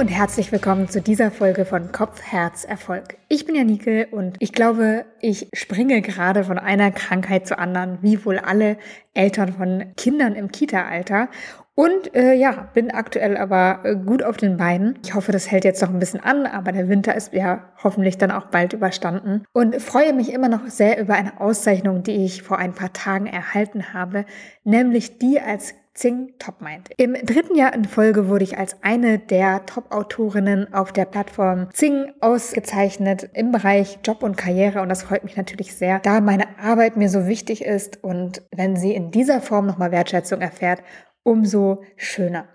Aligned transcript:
und 0.00 0.08
herzlich 0.08 0.50
willkommen 0.50 0.88
zu 0.88 1.02
dieser 1.02 1.30
Folge 1.30 1.66
von 1.66 1.92
Kopf, 1.92 2.22
Herz, 2.22 2.64
Erfolg. 2.64 3.18
Ich 3.28 3.44
bin 3.44 3.54
Janike 3.54 4.08
und 4.10 4.36
ich 4.38 4.54
glaube, 4.54 5.04
ich 5.20 5.48
springe 5.52 6.00
gerade 6.00 6.44
von 6.44 6.58
einer 6.58 6.90
Krankheit 6.90 7.46
zur 7.46 7.58
anderen, 7.58 7.98
wie 8.00 8.24
wohl 8.24 8.38
alle 8.38 8.78
Eltern 9.12 9.52
von 9.52 9.92
Kindern 9.98 10.36
im 10.36 10.50
Kita-Alter. 10.50 11.28
Und 11.74 12.14
äh, 12.14 12.32
ja, 12.32 12.70
bin 12.72 12.90
aktuell 12.90 13.36
aber 13.36 13.80
äh, 13.84 13.94
gut 13.94 14.22
auf 14.22 14.38
den 14.38 14.56
Beinen. 14.56 14.98
Ich 15.04 15.14
hoffe, 15.14 15.32
das 15.32 15.50
hält 15.50 15.64
jetzt 15.64 15.82
noch 15.82 15.90
ein 15.90 15.98
bisschen 15.98 16.20
an, 16.20 16.46
aber 16.46 16.72
der 16.72 16.88
Winter 16.88 17.14
ist 17.14 17.34
ja 17.34 17.70
hoffentlich 17.84 18.16
dann 18.16 18.30
auch 18.30 18.46
bald 18.46 18.72
überstanden. 18.72 19.44
Und 19.52 19.82
freue 19.82 20.14
mich 20.14 20.32
immer 20.32 20.48
noch 20.48 20.66
sehr 20.68 20.98
über 20.98 21.12
eine 21.12 21.38
Auszeichnung, 21.40 22.02
die 22.02 22.24
ich 22.24 22.42
vor 22.42 22.58
ein 22.58 22.72
paar 22.72 22.94
Tagen 22.94 23.26
erhalten 23.26 23.92
habe, 23.92 24.24
nämlich 24.64 25.18
die 25.18 25.40
als 25.40 25.74
Zing 25.94 26.34
Top 26.38 26.60
Mind. 26.60 26.88
Im 26.96 27.14
dritten 27.14 27.56
Jahr 27.56 27.74
in 27.74 27.84
Folge 27.84 28.28
wurde 28.28 28.44
ich 28.44 28.56
als 28.56 28.82
eine 28.82 29.18
der 29.18 29.66
Top-Autorinnen 29.66 30.72
auf 30.72 30.92
der 30.92 31.04
Plattform 31.04 31.68
Zing 31.72 32.12
ausgezeichnet 32.20 33.28
im 33.34 33.50
Bereich 33.50 33.98
Job 34.04 34.22
und 34.22 34.36
Karriere 34.36 34.82
und 34.82 34.88
das 34.88 35.02
freut 35.02 35.24
mich 35.24 35.36
natürlich 35.36 35.74
sehr, 35.74 35.98
da 35.98 36.20
meine 36.20 36.58
Arbeit 36.58 36.96
mir 36.96 37.08
so 37.08 37.26
wichtig 37.26 37.64
ist 37.64 38.02
und 38.04 38.42
wenn 38.54 38.76
sie 38.76 38.94
in 38.94 39.10
dieser 39.10 39.40
Form 39.40 39.66
nochmal 39.66 39.90
Wertschätzung 39.90 40.40
erfährt, 40.40 40.82
umso 41.22 41.82
schöner. 41.96 42.46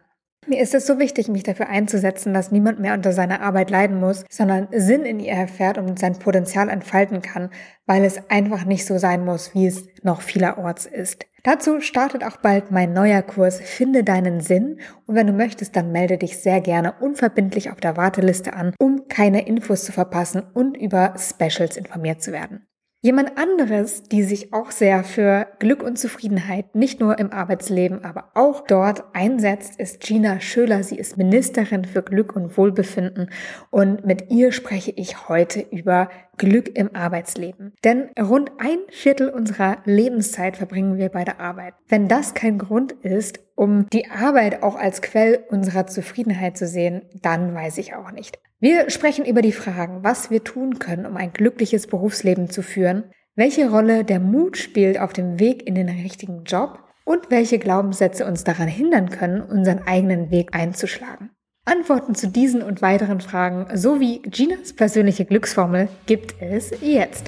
Mir 0.47 0.61
ist 0.61 0.75
es 0.75 0.85
so 0.85 0.99
wichtig, 0.99 1.27
mich 1.27 1.41
dafür 1.41 1.69
einzusetzen, 1.69 2.33
dass 2.33 2.51
niemand 2.51 2.79
mehr 2.79 2.93
unter 2.93 3.13
seiner 3.13 3.41
Arbeit 3.41 3.71
leiden 3.71 3.99
muss, 3.99 4.25
sondern 4.29 4.67
Sinn 4.71 5.03
in 5.03 5.19
ihr 5.19 5.33
erfährt 5.33 5.79
und 5.79 5.97
sein 5.97 6.19
Potenzial 6.19 6.69
entfalten 6.69 7.23
kann, 7.23 7.49
weil 7.87 8.05
es 8.05 8.29
einfach 8.29 8.63
nicht 8.63 8.85
so 8.85 8.99
sein 8.99 9.25
muss, 9.25 9.55
wie 9.55 9.65
es 9.65 9.87
noch 10.03 10.21
vielerorts 10.21 10.85
ist. 10.85 11.25
Dazu 11.41 11.81
startet 11.81 12.23
auch 12.23 12.37
bald 12.37 12.69
mein 12.69 12.93
neuer 12.93 13.21
Kurs 13.23 13.59
Finde 13.59 14.03
deinen 14.03 14.39
Sinn 14.39 14.79
und 15.05 15.15
wenn 15.15 15.27
du 15.27 15.33
möchtest, 15.33 15.75
dann 15.75 15.91
melde 15.91 16.17
dich 16.17 16.39
sehr 16.39 16.61
gerne 16.61 16.93
unverbindlich 16.99 17.71
auf 17.71 17.79
der 17.79 17.97
Warteliste 17.97 18.53
an, 18.53 18.73
um 18.79 19.07
keine 19.07 19.47
Infos 19.47 19.83
zu 19.83 19.91
verpassen 19.91 20.43
und 20.53 20.77
über 20.77 21.15
Specials 21.17 21.77
informiert 21.77 22.21
zu 22.21 22.31
werden. 22.31 22.67
Jemand 23.01 23.37
anderes, 23.37 24.01
die 24.03 24.23
sich 24.23 24.51
auch 24.51 24.71
sehr 24.71 25.03
für 25.03 25.47
Glück 25.59 25.83
und 25.83 25.99
Zufriedenheit 25.99 26.73
nicht 26.73 26.99
nur 26.99 27.19
im 27.19 27.31
Arbeitsleben, 27.31 28.03
aber 28.03 28.31
auch 28.33 28.65
dort 28.65 29.03
einsetzt, 29.13 29.79
ist 29.79 29.99
Gina 29.99 30.39
Schöler. 30.39 30.81
Sie 30.81 30.97
ist 30.97 31.15
Ministerin 31.15 31.85
für 31.85 32.01
Glück 32.01 32.35
und 32.35 32.57
Wohlbefinden 32.57 33.29
und 33.69 34.05
mit 34.05 34.31
ihr 34.31 34.51
spreche 34.51 34.91
ich 34.91 35.29
heute 35.29 35.59
über 35.59 36.09
Glück 36.37 36.75
im 36.75 36.95
Arbeitsleben. 36.95 37.73
Denn 37.83 38.09
rund 38.19 38.51
ein 38.57 38.79
Viertel 38.89 39.29
unserer 39.29 39.77
Lebenszeit 39.85 40.57
verbringen 40.57 40.97
wir 40.97 41.09
bei 41.09 41.23
der 41.23 41.39
Arbeit. 41.39 41.75
Wenn 41.87 42.07
das 42.07 42.33
kein 42.33 42.57
Grund 42.57 42.91
ist, 42.91 43.39
um 43.55 43.89
die 43.89 44.09
Arbeit 44.09 44.63
auch 44.63 44.75
als 44.75 45.01
Quell 45.01 45.43
unserer 45.49 45.87
Zufriedenheit 45.87 46.57
zu 46.57 46.67
sehen, 46.67 47.03
dann 47.21 47.53
weiß 47.53 47.77
ich 47.77 47.95
auch 47.95 48.11
nicht. 48.11 48.39
Wir 48.59 48.89
sprechen 48.89 49.25
über 49.25 49.41
die 49.41 49.51
Fragen, 49.51 50.03
was 50.03 50.29
wir 50.29 50.43
tun 50.43 50.79
können, 50.79 51.05
um 51.05 51.17
ein 51.17 51.33
glückliches 51.33 51.87
Berufsleben 51.87 52.49
zu 52.49 52.61
führen, 52.61 53.11
welche 53.35 53.69
Rolle 53.69 54.03
der 54.03 54.19
Mut 54.19 54.57
spielt 54.57 54.99
auf 54.99 55.13
dem 55.13 55.39
Weg 55.39 55.67
in 55.67 55.75
den 55.75 55.89
richtigen 55.89 56.43
Job 56.43 56.79
und 57.03 57.29
welche 57.29 57.59
Glaubenssätze 57.59 58.25
uns 58.25 58.43
daran 58.43 58.67
hindern 58.67 59.09
können, 59.09 59.41
unseren 59.41 59.85
eigenen 59.85 60.31
Weg 60.31 60.55
einzuschlagen. 60.55 61.31
Antworten 61.65 62.15
zu 62.15 62.27
diesen 62.27 62.61
und 62.61 62.81
weiteren 62.81 63.21
Fragen 63.21 63.75
sowie 63.75 64.21
Ginas 64.21 64.73
persönliche 64.73 65.25
Glücksformel 65.25 65.89
gibt 66.05 66.35
es 66.39 66.71
jetzt. 66.81 67.25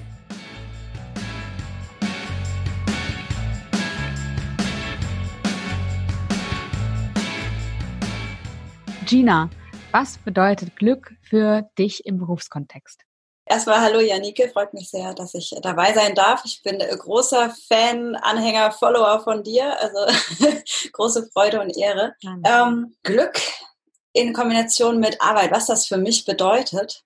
Gina, 9.08 9.50
was 9.94 10.18
bedeutet 10.18 10.76
Glück 10.76 11.14
für 11.22 11.70
dich 11.78 12.06
im 12.06 12.18
Berufskontext? 12.18 13.04
Erstmal 13.46 13.80
hallo 13.80 14.02
Janike, 14.02 14.50
freut 14.50 14.74
mich 14.74 14.90
sehr, 14.90 15.14
dass 15.14 15.34
ich 15.34 15.56
dabei 15.62 15.94
sein 15.94 16.14
darf. 16.14 16.42
Ich 16.44 16.62
bin 16.62 16.80
großer 16.80 17.56
Fan, 17.70 18.18
Anhänger, 18.18 18.74
Follower 18.74 19.22
von 19.24 19.44
dir, 19.44 19.80
also 19.80 19.98
große 20.92 21.30
Freude 21.32 21.62
und 21.62 21.78
Ehre. 21.78 22.16
Ähm, 22.44 22.98
Glück 23.04 23.40
in 24.12 24.34
Kombination 24.34 25.00
mit 25.00 25.22
Arbeit, 25.22 25.52
was 25.52 25.68
das 25.68 25.88
für 25.88 25.98
mich 25.98 26.26
bedeutet. 26.26 27.06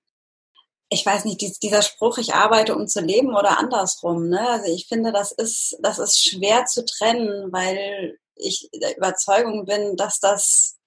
Ich 0.90 1.06
weiß 1.06 1.26
nicht, 1.26 1.62
dieser 1.62 1.84
Spruch, 1.84 2.18
ich 2.18 2.34
arbeite, 2.34 2.76
um 2.76 2.88
zu 2.88 3.02
leben 3.02 3.36
oder 3.36 3.60
andersrum. 3.60 4.28
Ne? 4.28 4.50
Also 4.50 4.74
ich 4.74 4.88
finde, 4.88 5.12
das 5.12 5.32
ist, 5.32 5.78
das 5.84 6.00
ist 6.00 6.20
schwer 6.20 6.66
zu 6.66 6.84
trennen, 6.84 7.52
weil 7.52 8.18
ich 8.34 8.70
der 8.74 8.98
Überzeugung 8.98 9.66
bin, 9.66 9.96
dass 9.98 10.20
das 10.20 10.80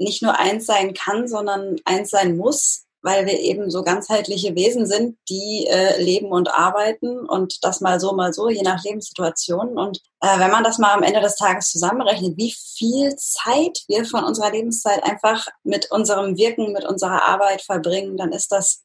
nicht 0.00 0.22
nur 0.22 0.38
eins 0.38 0.66
sein 0.66 0.94
kann, 0.94 1.28
sondern 1.28 1.76
eins 1.84 2.10
sein 2.10 2.36
muss, 2.36 2.86
weil 3.02 3.26
wir 3.26 3.38
eben 3.38 3.70
so 3.70 3.82
ganzheitliche 3.82 4.54
Wesen 4.54 4.86
sind, 4.86 5.16
die 5.28 5.66
äh, 5.66 6.02
leben 6.02 6.32
und 6.32 6.52
arbeiten 6.52 7.18
und 7.28 7.64
das 7.64 7.80
mal 7.80 7.98
so, 8.00 8.12
mal 8.12 8.32
so, 8.32 8.48
je 8.48 8.62
nach 8.62 8.82
Lebenssituation. 8.82 9.78
Und 9.78 9.98
äh, 10.20 10.38
wenn 10.38 10.50
man 10.50 10.64
das 10.64 10.78
mal 10.78 10.92
am 10.92 11.02
Ende 11.02 11.20
des 11.20 11.36
Tages 11.36 11.70
zusammenrechnet, 11.70 12.36
wie 12.36 12.54
viel 12.76 13.14
Zeit 13.16 13.84
wir 13.88 14.04
von 14.04 14.24
unserer 14.24 14.50
Lebenszeit 14.50 15.02
einfach 15.02 15.46
mit 15.62 15.90
unserem 15.90 16.36
Wirken, 16.36 16.72
mit 16.72 16.84
unserer 16.84 17.22
Arbeit 17.22 17.62
verbringen, 17.62 18.16
dann 18.16 18.32
ist 18.32 18.52
das 18.52 18.84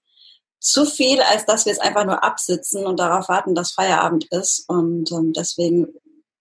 zu 0.59 0.85
viel, 0.85 1.21
als 1.21 1.45
dass 1.45 1.65
wir 1.65 1.73
es 1.73 1.79
einfach 1.79 2.05
nur 2.05 2.23
absitzen 2.23 2.85
und 2.85 2.99
darauf 2.99 3.29
warten, 3.29 3.53
dass 3.53 3.73
Feierabend 3.73 4.25
ist. 4.31 4.67
Und 4.67 5.11
ähm, 5.11 5.33
deswegen 5.33 5.93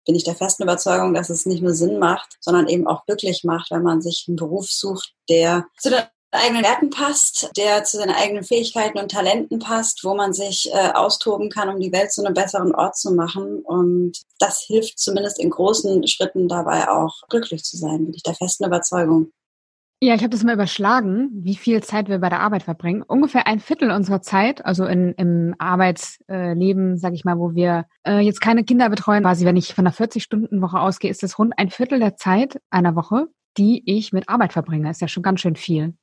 bin 0.05 0.15
ich 0.15 0.25
der 0.25 0.35
festen 0.35 0.63
Überzeugung, 0.63 1.15
dass 1.15 1.31
es 1.31 1.47
nicht 1.47 1.63
nur 1.63 1.75
Sinn 1.75 1.99
macht, 1.99 2.37
sondern 2.41 2.69
eben 2.69 2.87
auch 2.87 3.05
glücklich 3.07 3.45
macht, 3.45 3.71
wenn 3.71 3.83
man 3.83 4.03
sich 4.03 4.25
einen 4.29 4.37
Beruf 4.37 4.71
sucht, 4.71 5.15
der 5.29 5.67
zu 5.79 5.91
den 5.91 6.03
eigenen 6.35 6.65
Werten 6.65 6.91
passt, 6.91 7.51
der 7.57 7.85
zu 7.85 7.97
seinen 7.97 8.15
eigenen 8.15 8.43
Fähigkeiten 8.45 8.99
und 8.99 9.11
Talenten 9.11 9.59
passt, 9.59 10.05
wo 10.05 10.15
man 10.15 10.33
sich 10.33 10.71
äh, 10.73 10.91
austoben 10.93 11.49
kann, 11.49 11.69
um 11.69 11.81
die 11.81 11.93
Welt 11.93 12.13
zu 12.13 12.25
einem 12.25 12.35
besseren 12.35 12.75
Ort 12.75 12.97
zu 12.97 13.13
machen. 13.13 13.61
Und 13.61 14.21
das 14.39 14.65
hilft 14.67 14.99
zumindest 14.99 15.39
in 15.39 15.51
großen 15.51 16.07
Schritten 16.07 16.49
dabei 16.49 16.89
auch 16.89 17.23
glücklich 17.29 17.65
zu 17.65 17.77
sein, 17.77 18.05
bin 18.05 18.15
ich 18.15 18.23
der 18.23 18.35
festen 18.35 18.65
Überzeugung. 18.65 19.33
Ja, 20.05 20.15
ich 20.15 20.21
habe 20.21 20.29
das 20.29 20.45
mal 20.45 20.53
überschlagen, 20.53 21.31
wie 21.33 21.57
viel 21.57 21.83
Zeit 21.83 22.11
wir 22.11 22.19
bei 22.19 22.29
der 22.29 22.41
Arbeit 22.41 22.63
verbringen. 22.63 23.01
Ungefähr 23.01 23.47
ein 23.47 23.59
Viertel 23.59 23.91
unserer 23.91 24.21
Zeit, 24.21 24.63
also 24.63 24.85
in, 24.85 25.15
im 25.15 25.55
Arbeitsleben, 25.59 26.99
sage 26.99 27.15
ich 27.15 27.25
mal, 27.25 27.39
wo 27.39 27.55
wir 27.55 27.87
äh, 28.07 28.19
jetzt 28.19 28.43
keine 28.43 28.65
Kinder 28.65 28.91
betreuen, 28.91 29.23
quasi 29.23 29.47
wenn 29.47 29.57
ich 29.57 29.75
von 29.75 29.87
einer 29.87 29.95
40-Stunden-Woche 29.95 30.79
ausgehe, 30.79 31.11
ist 31.11 31.23
es 31.23 31.39
rund 31.39 31.55
ein 31.57 31.71
Viertel 31.71 32.01
der 32.01 32.17
Zeit 32.17 32.61
einer 32.69 32.95
Woche, 32.97 33.29
die 33.57 33.83
ich 33.87 34.13
mit 34.13 34.29
Arbeit 34.29 34.53
verbringe. 34.53 34.91
Ist 34.91 35.01
ja 35.01 35.09
schon 35.09 35.23
ganz 35.23 35.41
schön 35.41 35.57
viel. 35.57 35.95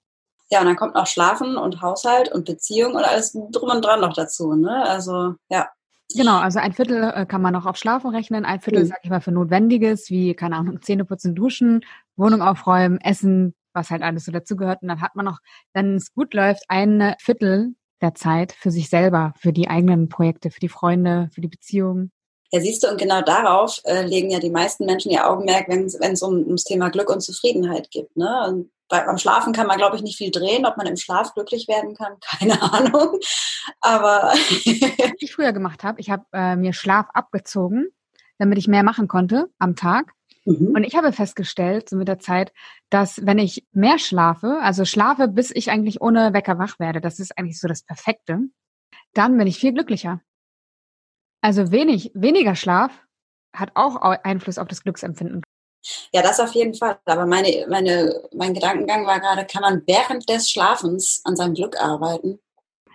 Ja, 0.49 0.61
und 0.61 0.65
dann 0.65 0.77
kommt 0.77 0.95
noch 0.95 1.05
Schlafen 1.05 1.55
und 1.55 1.83
Haushalt 1.83 2.31
und 2.31 2.47
Beziehung 2.47 2.95
und 2.95 3.03
alles 3.03 3.33
drum 3.51 3.69
und 3.69 3.85
dran 3.85 4.01
noch 4.01 4.13
dazu. 4.13 4.55
Ne? 4.55 4.83
Also 4.83 5.35
ja. 5.49 5.69
Genau, 6.15 6.39
also 6.39 6.57
ein 6.57 6.73
Viertel 6.73 7.03
äh, 7.03 7.27
kann 7.27 7.43
man 7.43 7.53
noch 7.53 7.67
auf 7.67 7.77
Schlafen 7.77 8.09
rechnen, 8.09 8.45
ein 8.45 8.61
Viertel, 8.61 8.85
mhm. 8.85 8.87
sag 8.87 8.97
ich 9.03 9.11
mal, 9.11 9.21
für 9.21 9.31
Notwendiges, 9.31 10.09
wie, 10.09 10.33
keine 10.33 10.55
Ahnung, 10.55 10.81
Zähne 10.81 11.05
putzen, 11.05 11.35
duschen, 11.35 11.85
Wohnung 12.15 12.41
aufräumen, 12.41 12.99
Essen, 12.99 13.53
was 13.73 13.89
halt 13.89 14.01
alles 14.01 14.25
so 14.25 14.31
dazugehört. 14.31 14.81
Und 14.81 14.87
dann 14.87 15.01
hat 15.01 15.15
man 15.15 15.25
noch, 15.25 15.39
wenn 15.73 15.95
es 15.95 16.13
gut 16.13 16.33
läuft, 16.33 16.63
ein 16.67 17.15
Viertel 17.19 17.75
der 18.01 18.15
Zeit 18.15 18.51
für 18.51 18.71
sich 18.71 18.89
selber, 18.89 19.33
für 19.37 19.53
die 19.53 19.69
eigenen 19.69 20.09
Projekte, 20.09 20.49
für 20.49 20.59
die 20.59 20.69
Freunde, 20.69 21.29
für 21.33 21.41
die 21.41 21.47
Beziehungen. 21.47 22.11
Ja, 22.51 22.59
siehst 22.59 22.83
du, 22.83 22.89
und 22.89 22.99
genau 22.99 23.21
darauf 23.21 23.79
äh, 23.85 24.05
legen 24.05 24.29
ja 24.29 24.39
die 24.39 24.49
meisten 24.49 24.85
Menschen 24.85 25.11
ihr 25.11 25.29
Augenmerk, 25.29 25.69
wenn 25.69 25.85
es 25.85 26.21
um, 26.21 26.43
ums 26.45 26.65
Thema 26.65 26.89
Glück 26.89 27.09
und 27.09 27.21
Zufriedenheit 27.21 27.91
geht. 27.91 28.15
Ne? 28.17 28.45
Und 28.47 28.71
bei, 28.89 29.05
beim 29.05 29.17
Schlafen 29.17 29.53
kann 29.53 29.67
man, 29.67 29.77
glaube 29.77 29.95
ich, 29.95 30.01
nicht 30.01 30.17
viel 30.17 30.31
drehen. 30.31 30.65
Ob 30.65 30.75
man 30.75 30.85
im 30.85 30.97
Schlaf 30.97 31.33
glücklich 31.33 31.67
werden 31.69 31.95
kann, 31.95 32.17
keine 32.39 32.61
Ahnung. 32.61 33.19
Aber 33.79 34.33
was 34.33 35.11
ich 35.19 35.33
früher 35.33 35.53
gemacht 35.53 35.83
habe, 35.83 36.01
ich 36.01 36.09
habe 36.09 36.25
äh, 36.33 36.57
mir 36.57 36.73
Schlaf 36.73 37.07
abgezogen, 37.13 37.87
damit 38.37 38.57
ich 38.57 38.67
mehr 38.67 38.83
machen 38.83 39.07
konnte 39.07 39.49
am 39.57 39.75
Tag. 39.75 40.11
Mhm. 40.45 40.73
Und 40.75 40.83
ich 40.83 40.95
habe 40.95 41.11
festgestellt, 41.11 41.89
so 41.89 41.95
mit 41.95 42.07
der 42.07 42.19
Zeit, 42.19 42.51
dass 42.89 43.25
wenn 43.25 43.37
ich 43.37 43.65
mehr 43.71 43.99
schlafe, 43.99 44.59
also 44.61 44.85
schlafe, 44.85 45.27
bis 45.27 45.51
ich 45.51 45.69
eigentlich 45.69 46.01
ohne 46.01 46.33
Wecker 46.33 46.57
wach 46.57 46.79
werde, 46.79 47.01
das 47.01 47.19
ist 47.19 47.37
eigentlich 47.37 47.59
so 47.59 47.67
das 47.67 47.83
Perfekte, 47.83 48.39
dann 49.13 49.37
bin 49.37 49.47
ich 49.47 49.59
viel 49.59 49.73
glücklicher. 49.73 50.21
Also 51.41 51.71
wenig, 51.71 52.11
weniger 52.13 52.55
Schlaf 52.55 52.91
hat 53.53 53.71
auch 53.75 53.95
Einfluss 54.01 54.57
auf 54.57 54.67
das 54.67 54.83
Glücksempfinden. 54.83 55.41
Ja, 56.13 56.21
das 56.21 56.39
auf 56.39 56.53
jeden 56.53 56.75
Fall. 56.75 56.99
Aber 57.05 57.25
meine, 57.25 57.65
meine, 57.67 58.21
mein 58.33 58.53
Gedankengang 58.53 59.05
war 59.05 59.19
gerade, 59.19 59.45
kann 59.45 59.61
man 59.61 59.81
während 59.87 60.29
des 60.29 60.49
Schlafens 60.49 61.21
an 61.25 61.35
seinem 61.35 61.55
Glück 61.55 61.79
arbeiten? 61.81 62.39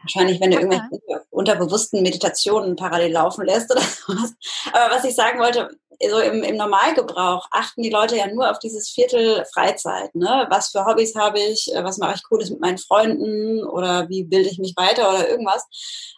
Wahrscheinlich, 0.06 0.40
wenn 0.40 0.52
du 0.52 0.58
irgendwelche 0.58 1.26
unterbewussten 1.30 2.00
Meditationen 2.00 2.76
parallel 2.76 3.12
laufen 3.12 3.44
lässt 3.44 3.70
oder 3.72 3.80
sowas. 4.06 4.34
Aber 4.72 4.94
was 4.94 5.04
ich 5.04 5.16
sagen 5.16 5.40
wollte, 5.40 5.68
so 6.08 6.20
im, 6.20 6.44
im 6.44 6.56
Normalgebrauch 6.56 7.48
achten 7.50 7.82
die 7.82 7.90
Leute 7.90 8.16
ja 8.16 8.28
nur 8.28 8.48
auf 8.50 8.60
dieses 8.60 8.88
Viertel 8.88 9.44
Freizeit. 9.52 10.14
Ne? 10.14 10.46
Was 10.48 10.68
für 10.68 10.84
Hobbys 10.84 11.16
habe 11.16 11.40
ich? 11.40 11.72
Was 11.74 11.98
mache 11.98 12.14
ich 12.14 12.22
Cooles 12.22 12.50
mit 12.50 12.60
meinen 12.60 12.78
Freunden? 12.78 13.64
Oder 13.64 14.08
wie 14.08 14.22
bilde 14.22 14.48
ich 14.48 14.58
mich 14.58 14.74
weiter 14.76 15.08
oder 15.08 15.28
irgendwas? 15.28 15.64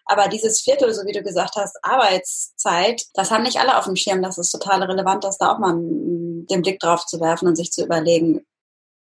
Aber 0.04 0.28
dieses 0.28 0.60
Viertel, 0.60 0.92
so 0.92 1.06
wie 1.06 1.12
du 1.12 1.22
gesagt 1.22 1.56
hast, 1.56 1.78
Arbeitszeit, 1.82 3.04
das 3.14 3.30
haben 3.30 3.44
nicht 3.44 3.58
alle 3.58 3.78
auf 3.78 3.84
dem 3.84 3.96
Schirm. 3.96 4.20
Das 4.20 4.36
ist 4.36 4.50
total 4.50 4.82
relevant, 4.82 5.24
dass 5.24 5.38
da 5.38 5.52
auch 5.52 5.58
mal 5.58 5.74
den 5.78 6.62
Blick 6.62 6.80
drauf 6.80 7.06
zu 7.06 7.20
werfen 7.20 7.48
und 7.48 7.56
sich 7.56 7.72
zu 7.72 7.84
überlegen, 7.84 8.44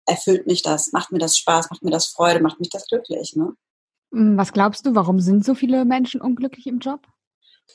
erfüllt 0.06 0.48
mich 0.48 0.62
das, 0.62 0.92
macht 0.92 1.12
mir 1.12 1.20
das 1.20 1.38
Spaß, 1.38 1.70
macht 1.70 1.84
mir 1.84 1.92
das 1.92 2.08
Freude, 2.08 2.42
macht 2.42 2.60
mich 2.60 2.70
das 2.70 2.88
glücklich. 2.88 3.36
Ne? 3.36 3.54
Hm, 4.14 4.38
was 4.38 4.54
glaubst 4.54 4.86
du, 4.86 4.96
warum 4.96 5.20
sind 5.20 5.44
so 5.44 5.56
viele 5.56 5.86
Menschen 5.86 6.22
unglücklich 6.22 6.68
im 6.68 6.80
Job? 6.80 7.02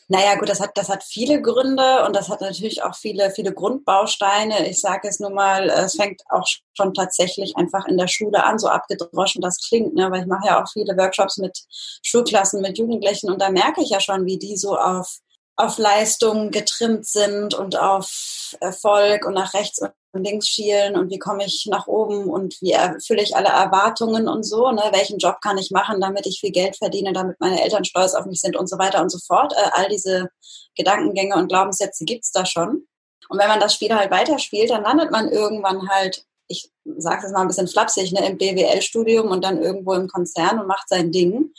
Naja, 0.08 0.36
gut, 0.36 0.48
das 0.48 0.60
hat, 0.60 0.70
das 0.76 0.88
hat 0.88 1.02
viele 1.02 1.42
Gründe 1.42 2.04
und 2.06 2.14
das 2.14 2.28
hat 2.28 2.40
natürlich 2.40 2.82
auch 2.82 2.94
viele, 2.94 3.30
viele 3.30 3.52
Grundbausteine. 3.52 4.68
Ich 4.68 4.80
sage 4.80 5.08
es 5.08 5.18
nur 5.18 5.30
mal, 5.30 5.68
es 5.68 5.96
fängt 5.96 6.22
auch 6.30 6.46
schon 6.74 6.94
tatsächlich 6.94 7.56
einfach 7.56 7.86
in 7.86 7.98
der 7.98 8.06
Schule 8.06 8.44
an, 8.44 8.58
so 8.58 8.68
abgedroschen 8.68 9.42
das 9.42 9.58
klingt, 9.66 9.94
ne? 9.94 10.10
weil 10.10 10.22
ich 10.22 10.26
mache 10.26 10.46
ja 10.46 10.62
auch 10.62 10.68
viele 10.70 10.96
Workshops 10.96 11.38
mit 11.38 11.58
Schulklassen, 12.02 12.60
mit 12.60 12.78
Jugendlichen 12.78 13.30
und 13.30 13.40
da 13.40 13.50
merke 13.50 13.82
ich 13.82 13.90
ja 13.90 14.00
schon, 14.00 14.24
wie 14.26 14.38
die 14.38 14.56
so 14.56 14.76
auf 14.76 15.18
auf 15.58 15.76
Leistung 15.76 16.52
getrimmt 16.52 17.04
sind 17.04 17.52
und 17.52 17.76
auf 17.76 18.56
Erfolg 18.60 19.26
und 19.26 19.34
nach 19.34 19.54
rechts 19.54 19.80
und 20.12 20.24
links 20.24 20.46
schielen 20.46 20.96
und 20.96 21.10
wie 21.10 21.18
komme 21.18 21.44
ich 21.44 21.66
nach 21.68 21.88
oben 21.88 22.30
und 22.30 22.56
wie 22.60 22.72
erfülle 22.72 23.22
ich 23.22 23.34
alle 23.34 23.48
Erwartungen 23.48 24.28
und 24.28 24.44
so, 24.44 24.70
ne? 24.70 24.84
welchen 24.92 25.18
Job 25.18 25.40
kann 25.42 25.58
ich 25.58 25.72
machen, 25.72 26.00
damit 26.00 26.26
ich 26.26 26.38
viel 26.40 26.52
Geld 26.52 26.76
verdiene, 26.76 27.12
damit 27.12 27.40
meine 27.40 27.60
Eltern 27.60 27.84
stolz 27.84 28.14
auf 28.14 28.24
mich 28.26 28.40
sind 28.40 28.56
und 28.56 28.68
so 28.68 28.78
weiter 28.78 29.02
und 29.02 29.10
so 29.10 29.18
fort. 29.18 29.52
Äh, 29.52 29.70
all 29.72 29.88
diese 29.88 30.28
Gedankengänge 30.76 31.34
und 31.34 31.48
Glaubenssätze 31.48 32.04
gibt's 32.04 32.30
da 32.30 32.46
schon. 32.46 32.86
Und 33.28 33.38
wenn 33.38 33.48
man 33.48 33.60
das 33.60 33.74
Spiel 33.74 33.92
halt 33.94 34.12
weiterspielt, 34.12 34.70
dann 34.70 34.84
landet 34.84 35.10
man 35.10 35.28
irgendwann 35.28 35.88
halt 35.88 36.24
ich 36.48 36.70
sage 36.96 37.26
es 37.26 37.32
mal 37.32 37.42
ein 37.42 37.48
bisschen 37.48 37.68
flapsig, 37.68 38.12
ne, 38.12 38.26
im 38.26 38.38
BWL-Studium 38.38 39.28
und 39.30 39.44
dann 39.44 39.62
irgendwo 39.62 39.92
im 39.92 40.08
Konzern 40.08 40.58
und 40.58 40.66
macht 40.66 40.88
sein 40.88 41.12
Ding, 41.12 41.52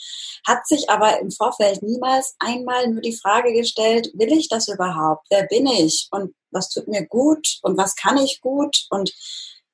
hat 0.45 0.67
sich 0.67 0.89
aber 0.89 1.19
im 1.19 1.31
Vorfeld 1.31 1.81
niemals 1.83 2.35
einmal 2.39 2.87
nur 2.87 3.01
die 3.01 3.15
Frage 3.15 3.53
gestellt, 3.53 4.11
will 4.15 4.33
ich 4.33 4.49
das 4.49 4.67
überhaupt? 4.67 5.27
Wer 5.29 5.43
bin 5.43 5.67
ich? 5.67 6.07
Und 6.11 6.33
was 6.51 6.69
tut 6.69 6.87
mir 6.87 7.05
gut? 7.05 7.59
Und 7.61 7.77
was 7.77 7.95
kann 7.95 8.17
ich 8.17 8.41
gut? 8.41 8.85
Und 8.89 9.13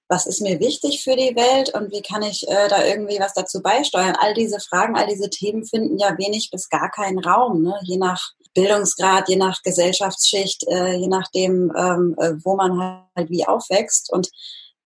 was 0.07 0.27
ist 0.27 0.41
mir 0.41 0.59
wichtig 0.59 1.03
für 1.03 1.15
die 1.15 1.35
Welt 1.35 1.73
und 1.73 1.91
wie 1.91 2.01
kann 2.01 2.21
ich 2.21 2.47
äh, 2.47 2.67
da 2.67 2.85
irgendwie 2.85 3.19
was 3.19 3.33
dazu 3.33 3.61
beisteuern? 3.61 4.15
All 4.19 4.35
diese 4.35 4.59
Fragen, 4.59 4.95
all 4.95 5.07
diese 5.07 5.29
Themen 5.29 5.65
finden 5.65 5.97
ja 5.97 6.15
wenig 6.17 6.49
bis 6.51 6.69
gar 6.69 6.91
keinen 6.91 7.19
Raum, 7.19 7.63
ne? 7.63 7.79
je 7.83 7.97
nach 7.97 8.33
Bildungsgrad, 8.53 9.27
je 9.29 9.35
nach 9.35 9.63
Gesellschaftsschicht, 9.63 10.63
äh, 10.67 10.93
je 10.93 11.07
nachdem, 11.07 11.73
ähm, 11.75 12.15
äh, 12.19 12.33
wo 12.43 12.55
man 12.55 13.05
halt 13.15 13.29
wie 13.29 13.47
aufwächst. 13.47 14.11
Und 14.13 14.29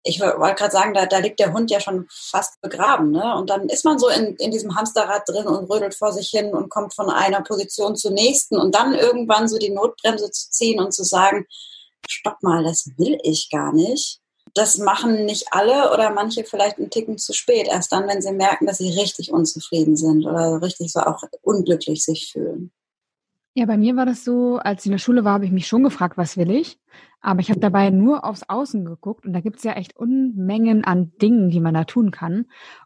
ich 0.04 0.20
wollte 0.22 0.56
gerade 0.56 0.72
sagen, 0.72 0.94
da, 0.94 1.06
da 1.06 1.18
liegt 1.18 1.40
der 1.40 1.54
Hund 1.54 1.70
ja 1.72 1.80
schon 1.80 2.08
fast 2.10 2.62
begraben. 2.62 3.12
Ne? 3.12 3.36
Und 3.36 3.50
dann 3.50 3.68
ist 3.68 3.84
man 3.84 4.00
so 4.00 4.08
in, 4.08 4.36
in 4.38 4.52
diesem 4.52 4.76
Hamsterrad 4.76 5.28
drin 5.28 5.46
und 5.46 5.70
rödelt 5.70 5.94
vor 5.94 6.14
sich 6.14 6.30
hin 6.30 6.54
und 6.54 6.70
kommt 6.70 6.94
von 6.94 7.10
einer 7.10 7.42
Position 7.42 7.96
zur 7.96 8.12
nächsten 8.12 8.58
und 8.58 8.74
dann 8.74 8.94
irgendwann 8.94 9.48
so 9.48 9.58
die 9.58 9.72
Notbremse 9.72 10.32
zu 10.32 10.50
ziehen 10.52 10.80
und 10.80 10.94
zu 10.94 11.04
sagen, 11.04 11.46
stopp 12.08 12.42
mal, 12.42 12.64
das 12.64 12.90
will 12.98 13.18
ich 13.24 13.50
gar 13.52 13.74
nicht. 13.74 14.20
Das 14.54 14.78
machen 14.78 15.26
nicht 15.26 15.48
alle 15.52 15.94
oder 15.94 16.10
manche 16.12 16.44
vielleicht 16.44 16.78
einen 16.78 16.90
Ticken 16.90 17.18
zu 17.18 17.34
spät. 17.34 17.68
Erst 17.68 17.92
dann, 17.92 18.08
wenn 18.08 18.22
sie 18.22 18.32
merken, 18.32 18.66
dass 18.66 18.80
sie 18.80 18.98
richtig 18.98 19.32
unzufrieden 19.32 19.96
sind 19.96 20.26
oder 20.26 20.62
richtig 20.62 20.92
so 20.92 21.02
auch 21.02 21.24
unglücklich 21.44 22.04
sich 22.04 22.32
fühlen. 22.32 22.72
Ja, 23.60 23.66
bei 23.66 23.76
mir 23.76 23.98
war 23.98 24.06
das 24.06 24.24
so, 24.24 24.56
als 24.56 24.84
ich 24.84 24.86
in 24.86 24.94
der 24.94 25.00
Schule 25.00 25.26
war, 25.26 25.34
habe 25.34 25.44
ich 25.44 25.52
mich 25.52 25.68
schon 25.68 25.84
gefragt, 25.84 26.18
was 26.18 26.38
will 26.38 26.50
ich? 26.50 26.80
Aber 27.20 27.42
ich 27.42 27.50
habe 27.50 27.60
dabei 27.60 27.90
nur 27.90 28.24
aufs 28.24 28.44
Außen 28.48 28.86
geguckt 28.86 29.26
und 29.26 29.34
da 29.34 29.42
gibt 29.42 29.58
es 29.58 29.64
ja 29.64 29.74
echt 29.74 29.98
Unmengen 29.98 30.86
an 30.86 31.12
Dingen, 31.22 31.50
die 31.50 31.60
man 31.60 31.74
da 31.74 31.84
tun 31.84 32.12
kann. 32.12 32.46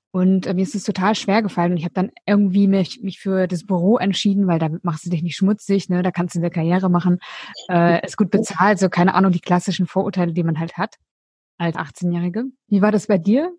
Und 0.10 0.48
äh, 0.48 0.56
mir 0.56 0.64
ist 0.64 0.74
es 0.74 0.84
total 0.84 1.14
schwer 1.14 1.44
gefallen. 1.44 1.74
Und 1.74 1.78
ich 1.78 1.84
habe 1.84 1.94
dann 1.94 2.10
irgendwie 2.26 2.68
mich, 2.68 3.02
mich 3.04 3.20
für 3.20 3.46
das 3.46 3.68
Büro 3.68 4.00
entschieden, 4.00 4.48
weil 4.48 4.58
da 4.58 4.70
machst 4.82 5.06
du 5.06 5.12
dich 5.12 5.22
nicht 5.22 5.36
schmutzig, 5.36 5.90
ne? 5.90 6.02
Da 6.02 6.10
kannst 6.10 6.34
du 6.34 6.40
eine 6.40 6.50
Karriere 6.50 6.90
machen, 6.90 7.20
äh, 7.70 8.04
ist 8.04 8.18
gut 8.18 8.32
bezahlt, 8.32 8.80
so 8.80 8.90
keine 8.90 9.14
Ahnung, 9.14 9.32
die 9.32 9.42
klassischen 9.42 9.86
Vorurteile, 9.86 10.34
die 10.34 10.44
man 10.44 10.60
halt 10.60 10.76
hat 10.76 10.96
als 11.60 11.76
18-Jährige. 11.76 12.46
Wie 12.68 12.82
war 12.82 12.92
das 12.92 13.06
bei 13.06 13.20
dir? 13.20 13.56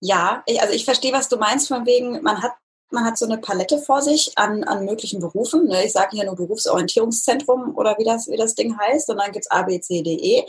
Ja, 0.00 0.42
ich, 0.46 0.58
also 0.62 0.72
ich 0.72 0.86
verstehe, 0.86 1.12
was 1.12 1.28
du 1.28 1.36
meinst, 1.36 1.68
von 1.68 1.84
wegen, 1.84 2.22
man 2.22 2.42
hat 2.42 2.52
man 2.90 3.04
hat 3.04 3.18
so 3.18 3.24
eine 3.24 3.38
Palette 3.38 3.78
vor 3.78 4.02
sich 4.02 4.32
an, 4.36 4.64
an 4.64 4.84
möglichen 4.84 5.20
Berufen. 5.20 5.66
Ne? 5.66 5.84
Ich 5.84 5.92
sage 5.92 6.16
hier 6.16 6.24
nur 6.24 6.36
Berufsorientierungszentrum 6.36 7.76
oder 7.76 7.96
wie 7.98 8.04
das, 8.04 8.28
wie 8.28 8.36
das 8.36 8.54
Ding 8.54 8.78
heißt. 8.78 9.08
Und 9.10 9.18
dann 9.18 9.32
gibt's 9.32 9.50
A, 9.50 9.62
B, 9.62 9.80
C, 9.80 10.02
D, 10.02 10.12
E. 10.12 10.44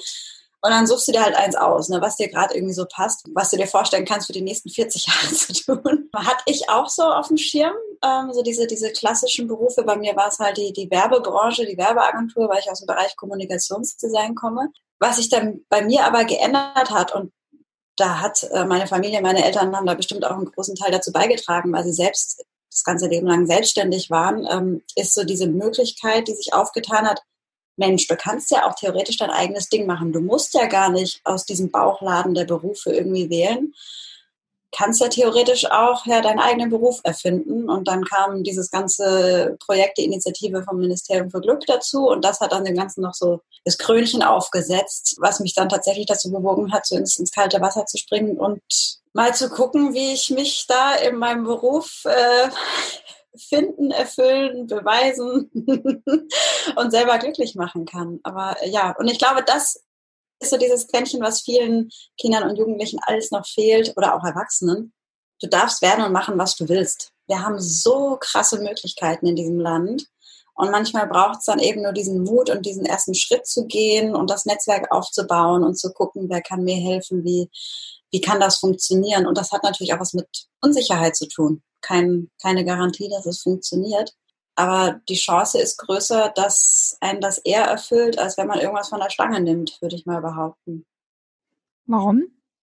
Und 0.63 0.69
dann 0.69 0.85
suchst 0.85 1.07
du 1.07 1.11
dir 1.11 1.23
halt 1.23 1.35
eins 1.35 1.55
aus, 1.55 1.89
ne, 1.89 2.01
was 2.01 2.17
dir 2.17 2.29
gerade 2.29 2.53
irgendwie 2.53 2.75
so 2.75 2.85
passt, 2.85 3.25
was 3.33 3.49
du 3.49 3.57
dir 3.57 3.65
vorstellen 3.65 4.05
kannst 4.05 4.27
für 4.27 4.33
die 4.33 4.43
nächsten 4.43 4.69
40 4.69 5.07
Jahre 5.07 5.33
zu 5.33 5.53
tun. 5.53 6.09
Hatte 6.15 6.43
ich 6.45 6.69
auch 6.69 6.87
so 6.87 7.03
auf 7.03 7.29
dem 7.29 7.37
Schirm, 7.37 7.73
ähm, 8.03 8.31
so 8.31 8.43
diese, 8.43 8.67
diese 8.67 8.91
klassischen 8.91 9.47
Berufe. 9.47 9.83
Bei 9.83 9.95
mir 9.95 10.15
war 10.15 10.27
es 10.27 10.37
halt 10.37 10.57
die, 10.57 10.71
die 10.71 10.91
Werbebranche, 10.91 11.65
die 11.65 11.77
Werbeagentur, 11.77 12.47
weil 12.47 12.59
ich 12.59 12.69
aus 12.69 12.79
dem 12.79 12.85
Bereich 12.85 13.15
Kommunikationsdesign 13.15 14.35
komme. 14.35 14.69
Was 14.99 15.15
sich 15.15 15.29
dann 15.29 15.65
bei 15.67 15.83
mir 15.83 16.05
aber 16.05 16.25
geändert 16.25 16.91
hat 16.91 17.15
und 17.15 17.31
da 17.97 18.21
hat 18.21 18.43
äh, 18.51 18.65
meine 18.65 18.87
Familie, 18.87 19.21
meine 19.21 19.43
Eltern 19.43 19.75
haben 19.75 19.85
da 19.85 19.93
bestimmt 19.93 20.25
auch 20.25 20.35
einen 20.35 20.51
großen 20.51 20.75
Teil 20.75 20.91
dazu 20.91 21.11
beigetragen, 21.11 21.71
weil 21.73 21.83
sie 21.83 21.93
selbst 21.93 22.45
das 22.69 22.83
ganze 22.83 23.07
Leben 23.07 23.27
lang 23.27 23.45
selbstständig 23.45 24.09
waren, 24.09 24.47
ähm, 24.49 24.81
ist 24.95 25.13
so 25.13 25.23
diese 25.23 25.47
Möglichkeit, 25.47 26.27
die 26.27 26.33
sich 26.33 26.53
aufgetan 26.53 27.07
hat, 27.07 27.21
Mensch, 27.77 28.07
du 28.07 28.15
kannst 28.15 28.51
ja 28.51 28.67
auch 28.67 28.75
theoretisch 28.75 29.17
dein 29.17 29.29
eigenes 29.29 29.69
Ding 29.69 29.85
machen. 29.85 30.13
Du 30.13 30.19
musst 30.19 30.53
ja 30.53 30.67
gar 30.67 30.89
nicht 30.89 31.21
aus 31.23 31.45
diesem 31.45 31.71
Bauchladen 31.71 32.33
der 32.33 32.45
Berufe 32.45 32.91
irgendwie 32.91 33.29
wählen, 33.29 33.73
kannst 34.71 35.01
ja 35.01 35.09
theoretisch 35.09 35.69
auch 35.69 36.05
ja, 36.05 36.21
deinen 36.21 36.39
eigenen 36.39 36.69
Beruf 36.69 37.01
erfinden. 37.03 37.69
Und 37.69 37.87
dann 37.87 38.05
kam 38.05 38.43
dieses 38.43 38.71
ganze 38.71 39.57
Projekt, 39.59 39.97
die 39.97 40.05
Initiative 40.05 40.63
vom 40.63 40.79
Ministerium 40.79 41.29
für 41.29 41.41
Glück 41.41 41.65
dazu. 41.65 42.07
Und 42.07 42.23
das 42.23 42.39
hat 42.39 42.53
dann 42.53 42.65
dem 42.65 42.75
Ganzen 42.75 43.01
noch 43.01 43.13
so 43.13 43.41
das 43.65 43.77
Krönchen 43.77 44.23
aufgesetzt, 44.23 45.17
was 45.19 45.39
mich 45.39 45.53
dann 45.53 45.69
tatsächlich 45.69 46.05
dazu 46.05 46.31
bewogen 46.31 46.71
hat, 46.71 46.85
so 46.85 46.95
ins, 46.95 47.17
ins 47.17 47.31
kalte 47.31 47.61
Wasser 47.61 47.85
zu 47.85 47.97
springen 47.97 48.37
und 48.37 48.61
mal 49.13 49.35
zu 49.35 49.49
gucken, 49.49 49.93
wie 49.93 50.13
ich 50.13 50.29
mich 50.29 50.65
da 50.67 50.95
in 50.95 51.17
meinem 51.17 51.43
Beruf 51.43 52.05
äh, 52.05 52.49
finden, 53.37 53.91
erfüllen, 53.91 54.67
beweisen 54.67 55.51
und 56.75 56.91
selber 56.91 57.17
glücklich 57.17 57.55
machen 57.55 57.85
kann. 57.85 58.19
Aber 58.23 58.55
ja, 58.65 58.95
und 58.97 59.09
ich 59.09 59.19
glaube, 59.19 59.43
das 59.45 59.83
ist 60.41 60.49
so 60.49 60.57
dieses 60.57 60.87
Quäntchen, 60.87 61.21
was 61.21 61.41
vielen 61.41 61.89
Kindern 62.19 62.49
und 62.49 62.57
Jugendlichen 62.57 62.99
alles 63.03 63.31
noch 63.31 63.45
fehlt 63.45 63.93
oder 63.95 64.15
auch 64.15 64.23
Erwachsenen. 64.23 64.91
Du 65.39 65.47
darfst 65.47 65.81
werden 65.81 66.03
und 66.03 66.11
machen, 66.11 66.37
was 66.37 66.55
du 66.55 66.67
willst. 66.67 67.11
Wir 67.27 67.41
haben 67.41 67.59
so 67.59 68.17
krasse 68.19 68.59
Möglichkeiten 68.59 69.27
in 69.27 69.35
diesem 69.35 69.59
Land. 69.59 70.07
Und 70.53 70.69
manchmal 70.69 71.07
braucht 71.07 71.39
es 71.39 71.45
dann 71.45 71.59
eben 71.59 71.81
nur 71.81 71.93
diesen 71.93 72.23
Mut 72.23 72.49
und 72.49 72.65
diesen 72.65 72.85
ersten 72.85 73.15
Schritt 73.15 73.47
zu 73.47 73.65
gehen 73.65 74.15
und 74.15 74.29
das 74.29 74.45
Netzwerk 74.45 74.91
aufzubauen 74.91 75.63
und 75.63 75.79
zu 75.79 75.93
gucken, 75.93 76.29
wer 76.29 76.41
kann 76.41 76.63
mir 76.63 76.75
helfen, 76.75 77.23
wie, 77.23 77.49
wie 78.11 78.21
kann 78.21 78.39
das 78.39 78.57
funktionieren. 78.57 79.25
Und 79.25 79.37
das 79.37 79.51
hat 79.51 79.63
natürlich 79.63 79.93
auch 79.93 79.99
was 79.99 80.13
mit 80.13 80.27
Unsicherheit 80.61 81.15
zu 81.15 81.27
tun. 81.27 81.63
Kein, 81.81 82.29
keine 82.41 82.65
Garantie, 82.65 83.09
dass 83.09 83.25
es 83.25 83.41
funktioniert. 83.41 84.13
Aber 84.55 84.99
die 85.07 85.15
Chance 85.15 85.59
ist 85.59 85.77
größer, 85.77 86.31
dass 86.35 86.97
einen 86.99 87.21
das 87.21 87.37
eher 87.39 87.63
erfüllt, 87.63 88.19
als 88.19 88.37
wenn 88.37 88.47
man 88.47 88.59
irgendwas 88.59 88.89
von 88.89 88.99
der 88.99 89.09
Stange 89.09 89.39
nimmt, 89.39 89.81
würde 89.81 89.95
ich 89.95 90.05
mal 90.05 90.21
behaupten. 90.21 90.85
Warum? 91.85 92.23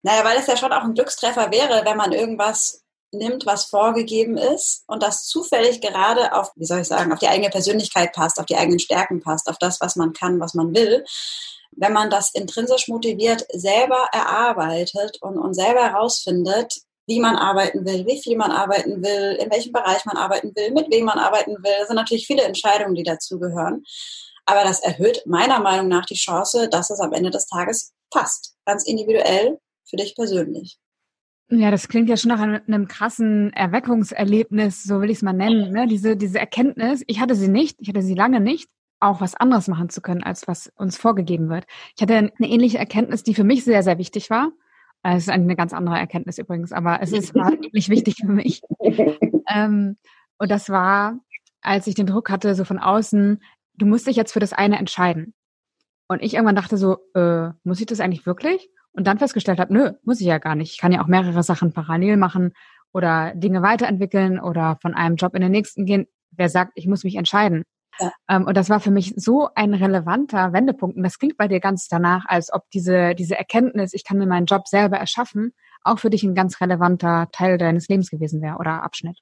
Naja, 0.02 0.24
weil 0.24 0.38
es 0.38 0.46
ja 0.46 0.56
schon 0.56 0.72
auch 0.72 0.84
ein 0.84 0.94
Glückstreffer 0.94 1.50
wäre, 1.50 1.84
wenn 1.84 1.96
man 1.96 2.12
irgendwas 2.12 2.84
nimmt, 3.12 3.46
was 3.46 3.64
vorgegeben 3.64 4.36
ist 4.36 4.84
und 4.86 5.02
das 5.02 5.26
zufällig 5.26 5.80
gerade 5.80 6.34
auf, 6.34 6.52
wie 6.56 6.66
soll 6.66 6.80
ich 6.80 6.88
sagen, 6.88 7.12
auf 7.12 7.18
die 7.18 7.28
eigene 7.28 7.50
Persönlichkeit 7.50 8.12
passt, 8.12 8.38
auf 8.38 8.46
die 8.46 8.56
eigenen 8.56 8.78
Stärken 8.78 9.20
passt, 9.20 9.48
auf 9.48 9.58
das, 9.58 9.80
was 9.80 9.96
man 9.96 10.12
kann, 10.12 10.40
was 10.40 10.54
man 10.54 10.74
will. 10.74 11.04
Wenn 11.72 11.92
man 11.92 12.10
das 12.10 12.34
intrinsisch 12.34 12.88
motiviert 12.88 13.46
selber 13.52 14.08
erarbeitet 14.12 15.18
und, 15.22 15.38
und 15.38 15.54
selber 15.54 15.84
herausfindet, 15.84 16.82
wie 17.08 17.20
man 17.20 17.36
arbeiten 17.36 17.84
will, 17.86 18.06
wie 18.06 18.20
viel 18.22 18.36
man 18.36 18.50
arbeiten 18.50 19.02
will, 19.02 19.38
in 19.40 19.50
welchem 19.50 19.72
Bereich 19.72 20.04
man 20.04 20.18
arbeiten 20.18 20.52
will, 20.54 20.72
mit 20.72 20.92
wem 20.92 21.06
man 21.06 21.18
arbeiten 21.18 21.52
will. 21.64 21.72
Das 21.78 21.88
sind 21.88 21.96
natürlich 21.96 22.26
viele 22.26 22.42
Entscheidungen, 22.42 22.94
die 22.94 23.02
dazugehören. 23.02 23.82
Aber 24.44 24.62
das 24.62 24.80
erhöht 24.80 25.22
meiner 25.26 25.58
Meinung 25.58 25.88
nach 25.88 26.04
die 26.04 26.14
Chance, 26.14 26.68
dass 26.70 26.90
es 26.90 27.00
am 27.00 27.14
Ende 27.14 27.30
des 27.30 27.46
Tages 27.46 27.92
passt. 28.10 28.56
Ganz 28.66 28.86
individuell 28.86 29.58
für 29.88 29.96
dich 29.96 30.14
persönlich. 30.14 30.78
Ja, 31.50 31.70
das 31.70 31.88
klingt 31.88 32.10
ja 32.10 32.18
schon 32.18 32.28
nach 32.28 32.40
einem, 32.40 32.88
krassen 32.88 33.54
Erweckungserlebnis, 33.54 34.84
so 34.84 35.00
will 35.00 35.08
ich 35.08 35.18
es 35.18 35.22
mal 35.22 35.32
nennen. 35.32 35.72
Ne? 35.72 35.86
Diese, 35.86 36.14
diese 36.14 36.38
Erkenntnis, 36.38 37.02
ich 37.06 37.20
hatte 37.20 37.34
sie 37.34 37.48
nicht, 37.48 37.76
ich 37.80 37.88
hatte 37.88 38.02
sie 38.02 38.14
lange 38.14 38.40
nicht, 38.40 38.68
auch 39.00 39.22
was 39.22 39.34
anderes 39.34 39.66
machen 39.66 39.88
zu 39.88 40.02
können, 40.02 40.22
als 40.22 40.46
was 40.46 40.70
uns 40.76 40.98
vorgegeben 40.98 41.48
wird. 41.48 41.64
Ich 41.96 42.02
hatte 42.02 42.16
eine 42.16 42.32
ähnliche 42.40 42.76
Erkenntnis, 42.76 43.22
die 43.22 43.34
für 43.34 43.44
mich 43.44 43.64
sehr, 43.64 43.82
sehr 43.82 43.96
wichtig 43.96 44.28
war. 44.28 44.52
Äh, 45.02 45.16
es 45.16 45.24
ist 45.24 45.30
eine 45.30 45.56
ganz 45.56 45.72
andere 45.72 45.98
Erkenntnis 45.98 46.38
übrigens, 46.38 46.72
aber 46.72 47.00
es 47.02 47.12
ist 47.12 47.34
war 47.34 47.50
wirklich 47.62 47.88
wichtig 47.88 48.16
für 48.20 48.32
mich. 48.32 48.62
Ähm, 49.48 49.96
und 50.38 50.50
das 50.50 50.68
war, 50.68 51.18
als 51.60 51.86
ich 51.86 51.94
den 51.94 52.06
Druck 52.06 52.30
hatte, 52.30 52.54
so 52.54 52.64
von 52.64 52.78
außen, 52.78 53.42
du 53.74 53.86
musst 53.86 54.06
dich 54.06 54.16
jetzt 54.16 54.32
für 54.32 54.40
das 54.40 54.52
eine 54.52 54.78
entscheiden. 54.78 55.34
Und 56.08 56.22
ich 56.22 56.34
irgendwann 56.34 56.56
dachte 56.56 56.76
so, 56.76 56.98
äh, 57.14 57.50
muss 57.64 57.80
ich 57.80 57.86
das 57.86 58.00
eigentlich 58.00 58.26
wirklich? 58.26 58.70
Und 58.92 59.06
dann 59.06 59.18
festgestellt 59.18 59.60
habe, 59.60 59.72
nö, 59.72 59.92
muss 60.02 60.20
ich 60.20 60.26
ja 60.26 60.38
gar 60.38 60.54
nicht. 60.54 60.72
Ich 60.72 60.78
kann 60.78 60.92
ja 60.92 61.02
auch 61.02 61.06
mehrere 61.06 61.42
Sachen 61.42 61.72
parallel 61.72 62.16
machen 62.16 62.52
oder 62.92 63.34
Dinge 63.34 63.62
weiterentwickeln 63.62 64.40
oder 64.40 64.78
von 64.80 64.94
einem 64.94 65.16
Job 65.16 65.34
in 65.34 65.42
den 65.42 65.52
nächsten 65.52 65.84
gehen. 65.84 66.06
Wer 66.30 66.48
sagt, 66.48 66.72
ich 66.74 66.86
muss 66.86 67.04
mich 67.04 67.16
entscheiden? 67.16 67.64
Ja. 67.98 68.12
Ähm, 68.28 68.46
und 68.46 68.56
das 68.56 68.68
war 68.70 68.80
für 68.80 68.90
mich 68.90 69.14
so 69.16 69.48
ein 69.54 69.74
relevanter 69.74 70.52
Wendepunkt. 70.52 70.96
Und 70.96 71.02
das 71.02 71.18
klingt 71.18 71.36
bei 71.36 71.48
dir 71.48 71.60
ganz 71.60 71.88
danach, 71.88 72.24
als 72.26 72.52
ob 72.52 72.70
diese, 72.70 73.14
diese 73.14 73.36
Erkenntnis, 73.36 73.92
ich 73.92 74.04
kann 74.04 74.18
mir 74.18 74.26
meinen 74.26 74.46
Job 74.46 74.68
selber 74.68 74.98
erschaffen, 74.98 75.54
auch 75.82 75.98
für 75.98 76.10
dich 76.10 76.22
ein 76.22 76.34
ganz 76.34 76.60
relevanter 76.60 77.28
Teil 77.32 77.58
deines 77.58 77.88
Lebens 77.88 78.10
gewesen 78.10 78.42
wäre 78.42 78.56
oder 78.56 78.82
Abschnitt. 78.82 79.18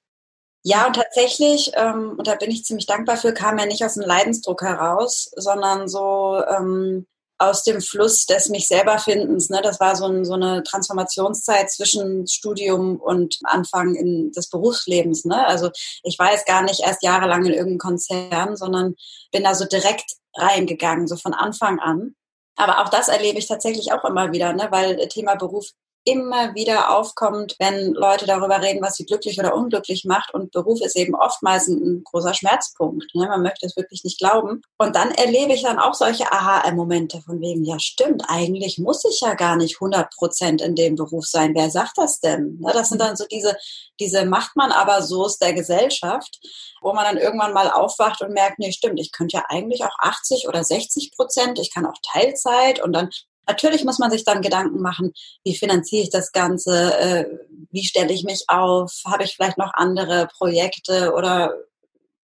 Ja, 0.63 0.87
und 0.87 0.97
tatsächlich, 0.97 1.71
ähm, 1.77 2.15
und 2.19 2.27
da 2.27 2.35
bin 2.35 2.51
ich 2.51 2.65
ziemlich 2.65 2.87
dankbar 2.87 3.17
für, 3.17 3.33
kam 3.33 3.57
er 3.59 3.67
nicht 3.67 3.85
aus 3.85 3.95
dem 3.95 4.03
Leidensdruck 4.03 4.63
heraus, 4.63 5.31
sondern 5.37 5.87
so 5.87 6.43
ähm, 6.45 7.07
aus 7.39 7.63
dem 7.65 7.81
Fluss 7.81 8.27
des 8.27 8.49
mich 8.49 8.67
selber 8.67 8.99
Findens. 8.99 9.51
Ne? 9.51 9.61
Das 9.63 9.79
war 9.81 9.95
so, 9.97 10.07
ein, 10.07 10.25
so 10.25 10.35
eine 10.35 10.63
Transformationszeit 10.63 11.71
zwischen 11.71 12.27
Studium 12.27 12.97
und 12.97 13.39
Anfang 13.45 13.95
in 13.95 14.33
des 14.33 14.49
Berufslebens. 14.49 15.25
Ne? 15.25 15.47
Also 15.47 15.71
ich 16.03 16.19
war 16.19 16.33
jetzt 16.33 16.47
gar 16.47 16.63
nicht 16.63 16.81
erst 16.81 17.03
jahrelang 17.03 17.45
in 17.45 17.53
irgendeinem 17.53 17.79
Konzern, 17.79 18.57
sondern 18.57 18.95
bin 19.33 19.45
da 19.45 19.55
so 19.55 19.67
direkt 19.67 20.13
reingegangen, 20.35 21.07
so 21.07 21.17
von 21.17 21.35
Anfang 21.35 21.79
an. 21.79 22.15
Aber 22.57 22.83
auch 22.83 22.89
das 22.89 23.09
erlebe 23.09 23.39
ich 23.39 23.49
tatsächlich 23.49 23.93
auch 23.93 24.05
immer 24.05 24.33
wieder, 24.33 24.53
ne? 24.55 24.69
weil 24.71 24.97
Thema 25.09 25.35
Beruf 25.35 25.67
immer 26.07 26.55
wieder 26.55 26.97
aufkommt, 26.97 27.57
wenn 27.59 27.93
Leute 27.93 28.27
darüber 28.27 28.63
reden, 28.63 28.83
was 28.83 28.95
sie 28.95 29.05
glücklich 29.05 29.39
oder 29.39 29.55
unglücklich 29.55 30.05
macht. 30.05 30.33
Und 30.33 30.53
Beruf 30.53 30.81
ist 30.81 30.97
eben 30.97 31.15
oftmals 31.15 31.69
ein, 31.69 32.03
großer 32.05 32.33
Schmerzpunkt. 32.33 33.15
Ne? 33.15 33.27
Man 33.27 33.43
möchte 33.43 33.67
es 33.67 33.77
wirklich 33.77 34.05
nicht 34.05 34.19
glauben. 34.19 34.63
Und 34.79 34.97
dann 34.97 35.11
erlebe 35.11 35.53
ich 35.53 35.63
dann 35.63 35.79
auch 35.79 35.95
solche 35.95 36.31
Aha-Momente 36.31 37.21
von 37.21 37.41
wegen, 37.41 37.65
ja 37.65 37.79
stimmt, 37.79 38.23
eigentlich 38.29 38.79
muss 38.79 39.05
ich 39.05 39.21
ja 39.21 39.35
gar 39.35 39.57
nicht 39.57 39.77
100 39.77 40.15
Prozent 40.15 40.63
in 40.63 40.77
dem 40.77 40.95
Beruf 40.95 41.27
sein. 41.27 41.55
Wer 41.55 41.71
sagt 41.71 41.99
das 41.99 42.21
denn? 42.21 42.59
Ne? 42.61 42.71
Das 42.73 42.89
sind 42.89 43.01
dann 43.01 43.17
so 43.17 43.25
diese, 43.27 43.57
diese 43.99 44.25
macht 44.25 44.57
man 44.57 44.71
aber 44.71 45.03
so 45.03 45.27
der 45.41 45.55
Gesellschaft, 45.55 46.39
wo 46.81 46.93
man 46.93 47.05
dann 47.05 47.17
irgendwann 47.17 47.53
mal 47.53 47.71
aufwacht 47.71 48.23
und 48.23 48.33
merkt, 48.33 48.61
nee, 48.61 48.71
stimmt, 48.71 49.01
ich 49.01 49.11
könnte 49.11 49.39
ja 49.39 49.45
eigentlich 49.49 49.83
auch 49.83 49.99
80 49.99 50.47
oder 50.47 50.63
60 50.63 51.13
Prozent, 51.17 51.59
ich 51.59 51.75
kann 51.75 51.87
auch 51.87 51.97
Teilzeit 52.03 52.81
und 52.81 52.93
dann 52.93 53.11
Natürlich 53.47 53.85
muss 53.85 53.99
man 53.99 54.11
sich 54.11 54.25
dann 54.25 54.43
Gedanken 54.43 54.81
machen, 54.81 55.13
wie 55.45 55.57
finanziere 55.57 56.03
ich 56.03 56.11
das 56.11 56.33
Ganze, 56.33 56.99
äh, 56.99 57.27
wie 57.71 57.85
stelle 57.85 58.13
ich 58.13 58.25
mich 58.25 58.45
auf, 58.49 59.03
habe 59.07 59.25
ich 59.25 59.35
vielleicht 59.35 59.59
noch 59.59 59.73
andere 59.75 60.29
Projekte 60.37 61.13
oder 61.15 61.55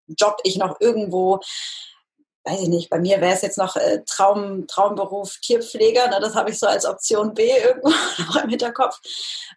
job 0.07 0.37
ich 0.43 0.57
noch 0.57 0.79
irgendwo 0.79 1.39
weiß 2.45 2.61
ich 2.61 2.67
nicht, 2.67 2.89
bei 2.89 2.99
mir 2.99 3.21
wäre 3.21 3.33
es 3.33 3.41
jetzt 3.41 3.57
noch 3.57 3.75
äh, 3.77 4.03
Traum, 4.05 4.67
Traumberuf 4.67 5.37
Tierpfleger, 5.37 6.09
ne, 6.09 6.19
das 6.19 6.35
habe 6.35 6.49
ich 6.49 6.59
so 6.59 6.67
als 6.67 6.85
Option 6.85 7.33
B 7.33 7.49
irgendwo 7.49 7.89
noch 8.27 8.35
im 8.43 8.49
Hinterkopf. 8.49 8.99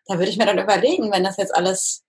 Da 0.07 0.19
würde 0.19 0.31
ich 0.31 0.37
mir 0.37 0.47
dann 0.47 0.59
überlegen, 0.59 1.11
wenn 1.11 1.25
das 1.25 1.37
jetzt 1.37 1.55
alles 1.55 2.05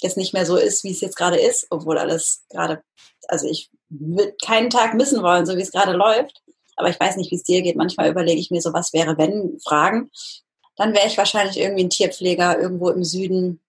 jetzt 0.00 0.16
nicht 0.16 0.32
mehr 0.32 0.46
so 0.46 0.56
ist, 0.56 0.84
wie 0.84 0.92
es 0.92 1.00
jetzt 1.00 1.16
gerade 1.16 1.38
ist, 1.38 1.66
obwohl 1.70 1.98
alles 1.98 2.44
gerade, 2.50 2.82
also 3.28 3.46
ich 3.48 3.70
würde 3.88 4.34
keinen 4.44 4.70
Tag 4.70 4.94
missen 4.94 5.22
wollen, 5.22 5.46
so 5.46 5.56
wie 5.56 5.62
es 5.62 5.72
gerade 5.72 5.92
läuft 5.92 6.42
aber 6.78 6.90
ich 6.90 6.98
weiß 6.98 7.16
nicht, 7.16 7.30
wie 7.30 7.36
es 7.36 7.42
dir 7.42 7.62
geht. 7.62 7.76
Manchmal 7.76 8.10
überlege 8.10 8.40
ich 8.40 8.50
mir 8.50 8.62
so, 8.62 8.72
was 8.72 8.92
wäre, 8.92 9.18
wenn 9.18 9.58
Fragen. 9.60 10.10
Dann 10.76 10.94
wäre 10.94 11.06
ich 11.06 11.18
wahrscheinlich 11.18 11.58
irgendwie 11.58 11.84
ein 11.84 11.90
Tierpfleger 11.90 12.60
irgendwo 12.60 12.90
im 12.90 13.04
Süden 13.04 13.60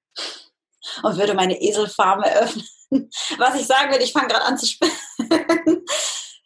und 1.04 1.18
würde 1.18 1.34
meine 1.34 1.62
Eselfarm 1.62 2.24
eröffnen. 2.24 2.66
Was 3.38 3.60
ich 3.60 3.68
sagen 3.68 3.92
will, 3.92 4.02
ich 4.02 4.14
fange 4.14 4.30
gerade 4.30 4.46
an 4.46 4.58
zu 4.58 4.66
spinnen. 4.66 4.96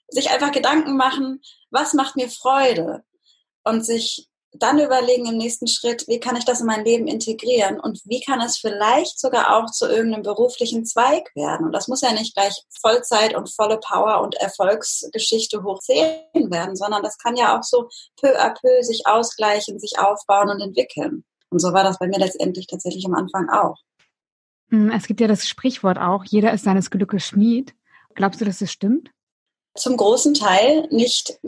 sich 0.09 0.29
einfach 0.29 0.51
Gedanken 0.51 0.97
machen, 0.97 1.41
was 1.71 1.93
macht 1.93 2.17
mir 2.17 2.29
Freude? 2.29 3.03
Und 3.63 3.85
sich 3.85 4.27
dann 4.55 4.79
überlegen 4.79 5.25
im 5.25 5.37
nächsten 5.37 5.67
Schritt, 5.67 6.07
wie 6.07 6.19
kann 6.19 6.35
ich 6.35 6.45
das 6.45 6.61
in 6.61 6.67
mein 6.67 6.85
Leben 6.85 7.07
integrieren 7.07 7.79
und 7.79 8.01
wie 8.05 8.21
kann 8.21 8.41
es 8.41 8.57
vielleicht 8.57 9.19
sogar 9.19 9.57
auch 9.57 9.71
zu 9.71 9.87
irgendeinem 9.87 10.23
beruflichen 10.23 10.85
Zweig 10.85 11.31
werden. 11.35 11.65
Und 11.65 11.71
das 11.71 11.87
muss 11.87 12.01
ja 12.01 12.11
nicht 12.13 12.35
gleich 12.35 12.63
Vollzeit 12.81 13.35
und 13.35 13.53
volle 13.53 13.79
Power 13.79 14.21
und 14.21 14.35
Erfolgsgeschichte 14.35 15.63
hoch 15.63 15.79
zehn 15.79 16.51
werden, 16.51 16.75
sondern 16.75 17.01
das 17.01 17.17
kann 17.17 17.35
ja 17.35 17.57
auch 17.57 17.63
so 17.63 17.89
peu 18.19 18.39
à 18.39 18.53
peu 18.53 18.83
sich 18.83 19.07
ausgleichen, 19.07 19.79
sich 19.79 19.97
aufbauen 19.97 20.49
und 20.49 20.61
entwickeln. 20.61 21.23
Und 21.49 21.59
so 21.59 21.73
war 21.73 21.83
das 21.83 21.99
bei 21.99 22.07
mir 22.07 22.19
letztendlich 22.19 22.67
tatsächlich 22.67 23.05
am 23.05 23.15
Anfang 23.15 23.49
auch. 23.49 23.77
Hm, 24.69 24.91
es 24.91 25.07
gibt 25.07 25.21
ja 25.21 25.27
das 25.27 25.47
Sprichwort 25.47 25.97
auch, 25.97 26.23
jeder 26.25 26.53
ist 26.53 26.63
seines 26.63 26.89
Glückes 26.89 27.27
Schmied. 27.27 27.73
Glaubst 28.15 28.41
du, 28.41 28.45
dass 28.45 28.61
es 28.61 28.71
stimmt? 28.71 29.09
Zum 29.75 29.97
großen 29.97 30.35
Teil 30.35 30.87
nicht 30.91 31.39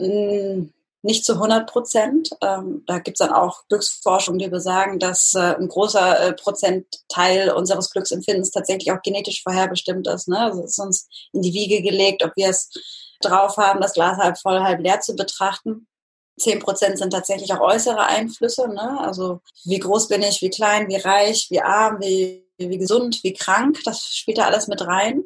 nicht 1.06 1.24
zu 1.24 1.34
100 1.34 1.70
Prozent. 1.70 2.30
Ähm, 2.42 2.82
da 2.86 2.98
gibt 2.98 3.20
es 3.20 3.26
dann 3.26 3.34
auch 3.34 3.66
Glücksforschung, 3.68 4.38
die 4.38 4.48
besagen, 4.48 4.98
dass 4.98 5.34
äh, 5.34 5.54
ein 5.54 5.68
großer 5.68 6.20
äh, 6.20 6.32
Prozentteil 6.32 7.50
unseres 7.52 7.90
Glücksempfindens 7.90 8.50
tatsächlich 8.50 8.92
auch 8.92 9.00
genetisch 9.02 9.42
vorherbestimmt 9.42 10.08
ist. 10.08 10.28
Ne? 10.28 10.38
Also 10.38 10.64
es 10.64 10.72
ist 10.72 10.78
uns 10.80 11.08
in 11.32 11.42
die 11.42 11.54
Wiege 11.54 11.80
gelegt, 11.80 12.24
ob 12.24 12.32
wir 12.34 12.48
es 12.48 12.70
drauf 13.20 13.56
haben, 13.56 13.80
das 13.80 13.94
Glas 13.94 14.18
halb 14.18 14.36
voll, 14.36 14.60
halb 14.60 14.80
leer 14.80 15.00
zu 15.00 15.14
betrachten. 15.14 15.86
Zehn 16.38 16.58
Prozent 16.58 16.98
sind 16.98 17.12
tatsächlich 17.12 17.52
auch 17.52 17.60
äußere 17.60 18.04
Einflüsse. 18.04 18.68
Ne? 18.68 19.00
Also 19.00 19.40
wie 19.64 19.78
groß 19.78 20.08
bin 20.08 20.22
ich, 20.22 20.42
wie 20.42 20.50
klein, 20.50 20.88
wie 20.88 20.96
reich, 20.96 21.46
wie 21.50 21.62
arm, 21.62 22.00
wie, 22.00 22.44
wie 22.58 22.78
gesund, 22.78 23.22
wie 23.22 23.32
krank. 23.32 23.78
Das 23.84 24.08
spielt 24.08 24.38
da 24.38 24.46
alles 24.46 24.66
mit 24.66 24.82
rein. 24.82 25.24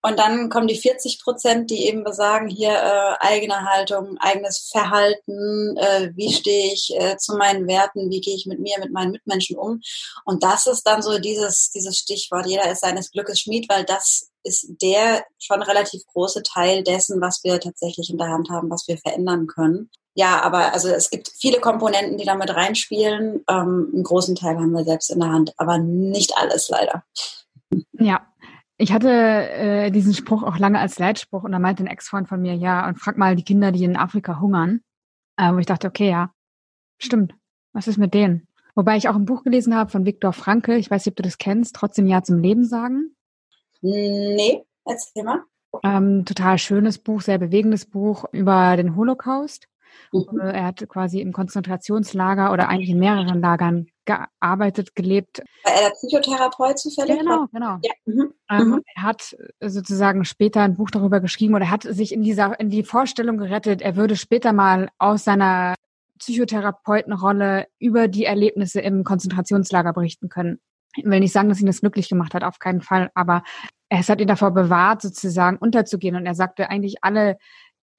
Und 0.00 0.18
dann 0.18 0.48
kommen 0.48 0.68
die 0.68 0.78
40 0.78 1.20
Prozent, 1.20 1.70
die 1.70 1.86
eben 1.86 2.04
besagen, 2.04 2.48
hier 2.48 2.70
äh, 2.70 3.16
eigene 3.18 3.64
Haltung, 3.64 4.16
eigenes 4.18 4.68
Verhalten, 4.70 5.76
äh, 5.76 6.12
wie 6.14 6.32
stehe 6.32 6.72
ich 6.72 6.94
äh, 6.96 7.16
zu 7.16 7.36
meinen 7.36 7.66
Werten, 7.66 8.08
wie 8.08 8.20
gehe 8.20 8.36
ich 8.36 8.46
mit 8.46 8.60
mir, 8.60 8.78
mit 8.78 8.92
meinen 8.92 9.10
Mitmenschen 9.10 9.56
um. 9.56 9.80
Und 10.24 10.44
das 10.44 10.66
ist 10.66 10.84
dann 10.84 11.02
so 11.02 11.18
dieses, 11.18 11.70
dieses 11.70 11.96
Stichwort, 11.96 12.46
jeder 12.46 12.70
ist 12.70 12.82
seines 12.82 13.10
Glückes 13.10 13.40
Schmied, 13.40 13.68
weil 13.68 13.84
das 13.84 14.28
ist 14.44 14.68
der 14.80 15.24
schon 15.38 15.62
relativ 15.62 16.06
große 16.06 16.44
Teil 16.44 16.84
dessen, 16.84 17.20
was 17.20 17.42
wir 17.42 17.58
tatsächlich 17.58 18.08
in 18.08 18.18
der 18.18 18.28
Hand 18.28 18.50
haben, 18.50 18.70
was 18.70 18.86
wir 18.86 18.98
verändern 18.98 19.48
können. 19.48 19.90
Ja, 20.14 20.42
aber 20.42 20.72
also 20.72 20.88
es 20.88 21.10
gibt 21.10 21.30
viele 21.38 21.60
Komponenten, 21.60 22.18
die 22.18 22.24
damit 22.24 22.50
reinspielen. 22.50 23.44
Ähm, 23.48 23.90
einen 23.92 24.02
großen 24.04 24.36
Teil 24.36 24.56
haben 24.56 24.72
wir 24.72 24.84
selbst 24.84 25.10
in 25.10 25.20
der 25.20 25.30
Hand, 25.30 25.52
aber 25.56 25.78
nicht 25.78 26.36
alles 26.36 26.68
leider. 26.68 27.04
Ja, 27.92 28.26
ich 28.78 28.92
hatte 28.92 29.10
äh, 29.10 29.90
diesen 29.90 30.14
Spruch 30.14 30.44
auch 30.44 30.58
lange 30.58 30.78
als 30.78 30.98
Leitspruch 30.98 31.42
und 31.42 31.52
da 31.52 31.58
meinte 31.58 31.82
ein 31.82 31.88
Ex-Freund 31.88 32.28
von 32.28 32.40
mir, 32.40 32.54
ja, 32.54 32.86
und 32.86 32.96
frag 32.96 33.18
mal 33.18 33.34
die 33.34 33.44
Kinder, 33.44 33.72
die 33.72 33.84
in 33.84 33.96
Afrika 33.96 34.40
hungern. 34.40 34.80
Äh, 35.36 35.52
wo 35.52 35.58
ich 35.58 35.66
dachte, 35.66 35.88
okay, 35.88 36.10
ja, 36.10 36.32
stimmt. 36.98 37.34
Was 37.72 37.88
ist 37.88 37.98
mit 37.98 38.14
denen? 38.14 38.46
Wobei 38.74 38.96
ich 38.96 39.08
auch 39.08 39.16
ein 39.16 39.24
Buch 39.24 39.42
gelesen 39.42 39.74
habe 39.74 39.90
von 39.90 40.06
Viktor 40.06 40.32
Frankl, 40.32 40.76
ich 40.76 40.90
weiß 40.90 41.04
nicht, 41.04 41.12
ob 41.12 41.16
du 41.16 41.22
das 41.24 41.38
kennst, 41.38 41.74
trotzdem 41.74 42.06
Ja 42.06 42.22
zum 42.22 42.38
Leben 42.38 42.64
sagen. 42.64 43.16
Nee, 43.80 44.64
erzähl 44.84 45.24
mal. 45.24 45.42
Ähm, 45.82 46.24
total 46.24 46.58
schönes 46.58 46.98
Buch, 46.98 47.20
sehr 47.20 47.38
bewegendes 47.38 47.86
Buch 47.86 48.24
über 48.32 48.76
den 48.76 48.94
Holocaust. 48.94 49.68
Mhm. 50.12 50.40
Er 50.40 50.64
hat 50.64 50.88
quasi 50.88 51.20
im 51.20 51.32
Konzentrationslager 51.32 52.52
oder 52.52 52.68
eigentlich 52.68 52.90
in 52.90 52.98
mehreren 52.98 53.40
Lagern 53.40 53.86
gearbeitet, 54.04 54.94
gelebt. 54.94 55.42
War 55.64 55.72
er 55.74 55.88
der 55.88 55.90
Psychotherapeut 55.90 56.78
zufällig? 56.78 57.18
Genau, 57.18 57.46
genau. 57.52 57.78
Ja. 57.82 57.92
Mhm. 58.06 58.32
Ähm, 58.50 58.68
mhm. 58.68 58.82
Er 58.94 59.02
hat 59.02 59.36
sozusagen 59.60 60.24
später 60.24 60.62
ein 60.62 60.76
Buch 60.76 60.90
darüber 60.90 61.20
geschrieben 61.20 61.54
oder 61.54 61.66
er 61.66 61.70
hat 61.70 61.82
sich 61.82 62.12
in 62.12 62.22
dieser, 62.22 62.58
in 62.58 62.70
die 62.70 62.84
Vorstellung 62.84 63.36
gerettet, 63.36 63.82
er 63.82 63.96
würde 63.96 64.16
später 64.16 64.52
mal 64.52 64.88
aus 64.98 65.24
seiner 65.24 65.74
Psychotherapeutenrolle 66.18 67.66
über 67.78 68.08
die 68.08 68.24
Erlebnisse 68.24 68.80
im 68.80 69.04
Konzentrationslager 69.04 69.92
berichten 69.92 70.28
können. 70.28 70.58
Ich 70.96 71.04
will 71.04 71.20
nicht 71.20 71.32
sagen, 71.32 71.48
dass 71.48 71.60
ihn 71.60 71.66
das 71.66 71.80
glücklich 71.80 72.08
gemacht 72.08 72.34
hat, 72.34 72.42
auf 72.42 72.58
keinen 72.58 72.80
Fall, 72.80 73.10
aber 73.14 73.42
es 73.88 74.08
hat 74.08 74.20
ihn 74.20 74.28
davor 74.28 74.50
bewahrt, 74.50 75.02
sozusagen 75.02 75.56
unterzugehen. 75.58 76.16
Und 76.16 76.26
er 76.26 76.34
sagte, 76.34 76.70
eigentlich 76.70 76.96
alle 77.02 77.36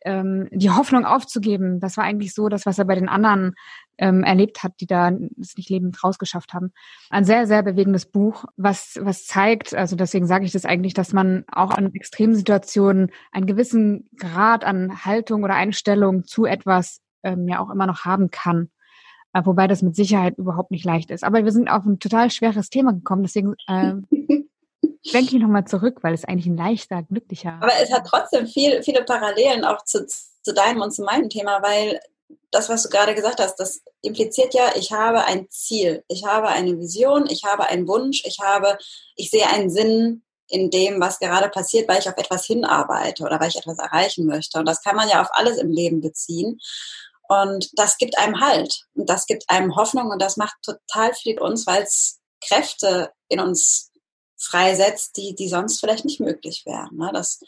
ähm, 0.06 0.48
die 0.51 0.70
Hoffnung 0.70 1.06
aufzugeben, 1.06 1.79
das 1.79 1.98
war 1.98 2.03
eigentlich 2.03 2.34
so 2.34 2.50
das, 2.50 2.65
was 2.65 2.79
er 2.79 2.86
bei 2.86 2.96
den 2.96 3.10
anderen 3.10 3.56
ähm, 3.98 4.24
erlebt 4.24 4.63
hat, 4.63 4.74
die 4.79 4.88
da 4.88 5.12
es 5.39 5.58
nicht 5.58 5.70
lebend 5.70 6.01
rausgeschafft 6.03 6.53
haben. 6.53 6.72
Ein 7.10 7.25
sehr, 7.25 7.48
sehr 7.48 7.63
bewegendes 7.63 8.06
Buch, 8.06 8.46
was, 8.56 8.98
was 9.01 9.25
zeigt, 9.25 9.74
also 9.74 9.96
deswegen 9.96 10.25
sage 10.25 10.46
ich 10.46 10.51
das 10.51 10.65
eigentlich, 10.65 10.94
dass 10.94 11.13
man 11.13 11.44
auch 11.51 11.77
in 11.77 11.94
Extremsituationen 11.94 13.12
einen 13.32 13.46
gewissen 13.46 14.10
Grad 14.18 14.63
an 14.63 15.06
Haltung 15.06 15.44
oder 15.44 15.56
Einstellung 15.56 16.24
zu 16.24 16.46
etwas 16.46 17.01
ähm, 17.24 17.48
ja 17.48 17.60
auch 17.60 17.70
immer 17.70 17.86
noch 17.86 18.06
haben 18.06 18.32
kann. 18.32 18.70
Äh, 19.34 19.41
wobei 19.46 19.68
das 19.68 19.82
mit 19.82 19.96
Sicherheit 19.96 20.38
überhaupt 20.38 20.72
nicht 20.72 20.86
leicht 20.86 21.12
ist. 21.12 21.24
Aber 21.24 21.44
wir 21.44 21.51
sind 21.51 21.70
auf 21.70 21.86
ein 21.86 22.00
total 22.00 22.32
schweres 22.32 22.70
Thema 22.70 22.94
gekommen, 22.94 23.24
deswegen 23.24 23.56
äh, 23.68 23.94
denke 25.06 25.36
ich 25.36 25.41
nochmal 25.41 25.65
zurück, 25.65 26.00
weil 26.01 26.13
es 26.13 26.25
eigentlich 26.25 26.48
ein 26.48 26.58
leichter, 26.58 27.03
glücklicher. 27.03 27.58
Aber 27.62 27.74
es 27.82 27.91
hat 27.91 28.06
trotzdem 28.08 28.48
viel, 28.48 28.84
viele 28.84 29.03
Parallelen 29.03 29.63
auch 29.63 29.84
zu, 29.86 30.06
zu 30.06 30.53
deinem 30.53 30.82
und 30.82 30.91
zu 30.91 31.03
meinem 31.03 31.29
Thema, 31.29 31.62
weil 31.62 32.00
das, 32.51 32.70
was 32.70 32.84
du 32.84 32.89
gerade 32.89 33.15
gesagt 33.15 33.39
hast, 33.39 33.58
das 33.58 33.82
impliziert 34.01 34.53
ja, 34.53 34.72
ich 34.75 34.91
habe 34.91 35.24
ein 35.24 35.48
Ziel, 35.50 36.03
ich 36.08 36.25
habe 36.25 36.48
eine 36.48 36.77
Vision, 36.79 37.27
ich 37.29 37.44
habe 37.46 37.68
einen 37.68 37.88
Wunsch, 37.88 38.24
ich 38.25 38.39
habe, 38.39 38.77
ich 39.15 39.29
sehe 39.29 39.48
einen 39.48 39.70
Sinn 39.70 40.24
in 40.48 40.72
dem, 40.72 41.00
was 41.00 41.20
gerade 41.20 41.50
passiert, 41.50 41.88
weil 41.88 42.00
ich 42.00 42.10
auf 42.10 42.18
etwas 42.18 42.46
hinarbeite 42.46 43.24
oder 43.24 43.39
weil 43.39 43.50
ich 43.50 43.58
etwas 43.58 43.77
erreichen 43.77 44.25
möchte. 44.25 44.58
Und 44.60 44.68
das 44.68 44.82
kann 44.82 44.96
man 44.96 45.08
ja 45.08 45.22
auf 45.22 45.29
alles 45.32 45.58
im 45.58 45.72
Leben 45.72 46.01
beziehen. 46.01 46.60
Und 47.27 47.70
das 47.74 47.98
gibt 47.98 48.18
einem 48.18 48.41
Halt 48.41 48.86
und 48.96 49.08
das 49.08 49.27
gibt 49.27 49.44
einem 49.48 49.75
Hoffnung 49.75 50.10
und 50.10 50.20
das 50.20 50.38
macht 50.38 50.56
total 50.63 51.13
viel 51.13 51.39
uns, 51.39 51.68
weil 51.68 51.84
es 51.84 52.20
Kräfte 52.41 53.12
in 53.27 53.39
uns 53.39 53.88
freisetzt, 54.39 55.17
die, 55.17 55.36
die 55.36 55.50
sonst 55.50 55.79
vielleicht 55.79 56.05
nicht 56.05 56.19
möglich 56.19 56.63
wären. 56.65 56.96
Ne? 56.96 57.12
Das, 57.13 57.39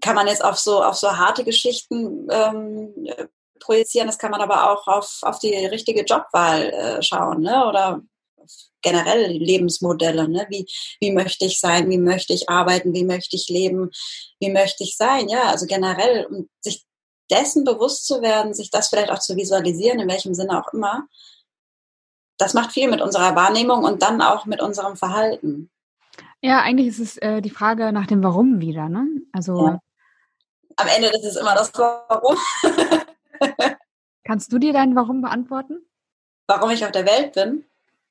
kann 0.00 0.14
man 0.14 0.28
jetzt 0.28 0.44
auf 0.44 0.58
so, 0.58 0.82
auf 0.82 0.96
so 0.96 1.16
harte 1.16 1.44
Geschichten 1.44 2.28
ähm, 2.30 3.08
projizieren, 3.58 4.06
das 4.06 4.18
kann 4.18 4.30
man 4.30 4.40
aber 4.40 4.70
auch 4.70 4.86
auf, 4.86 5.18
auf 5.22 5.38
die 5.38 5.54
richtige 5.66 6.04
Jobwahl 6.04 6.70
äh, 6.70 7.02
schauen, 7.02 7.42
ne? 7.42 7.66
Oder 7.66 8.02
generell 8.82 9.30
Lebensmodelle, 9.32 10.28
ne? 10.28 10.46
Wie, 10.48 10.66
wie 11.00 11.12
möchte 11.12 11.44
ich 11.44 11.60
sein, 11.60 11.90
wie 11.90 11.98
möchte 11.98 12.32
ich 12.32 12.48
arbeiten, 12.48 12.94
wie 12.94 13.04
möchte 13.04 13.36
ich 13.36 13.48
leben, 13.48 13.90
wie 14.38 14.50
möchte 14.50 14.84
ich 14.84 14.96
sein, 14.96 15.28
ja, 15.28 15.44
also 15.44 15.66
generell, 15.66 16.26
um 16.26 16.48
sich 16.60 16.86
dessen 17.30 17.64
bewusst 17.64 18.06
zu 18.06 18.22
werden, 18.22 18.54
sich 18.54 18.70
das 18.70 18.88
vielleicht 18.88 19.10
auch 19.10 19.20
zu 19.20 19.36
visualisieren, 19.36 20.00
in 20.00 20.08
welchem 20.08 20.34
Sinne 20.34 20.58
auch 20.58 20.72
immer, 20.72 21.06
das 22.38 22.54
macht 22.54 22.72
viel 22.72 22.88
mit 22.88 23.02
unserer 23.02 23.36
Wahrnehmung 23.36 23.84
und 23.84 24.02
dann 24.02 24.22
auch 24.22 24.46
mit 24.46 24.62
unserem 24.62 24.96
Verhalten. 24.96 25.70
Ja, 26.42 26.60
eigentlich 26.60 26.88
ist 26.88 27.00
es 27.00 27.16
äh, 27.18 27.40
die 27.40 27.50
Frage 27.50 27.92
nach 27.92 28.06
dem 28.06 28.22
Warum 28.22 28.60
wieder, 28.60 28.88
ne? 28.88 29.06
Also 29.32 29.66
ja. 29.66 29.78
am 30.76 30.86
Ende 30.96 31.10
das 31.10 31.24
ist 31.24 31.36
immer 31.36 31.54
das 31.54 31.72
Warum. 31.74 32.36
Kannst 34.24 34.52
du 34.52 34.58
dir 34.58 34.72
dein 34.72 34.96
Warum 34.96 35.22
beantworten? 35.22 35.78
Warum 36.46 36.70
ich 36.70 36.84
auf 36.84 36.92
der 36.92 37.06
Welt 37.06 37.34
bin? 37.34 37.64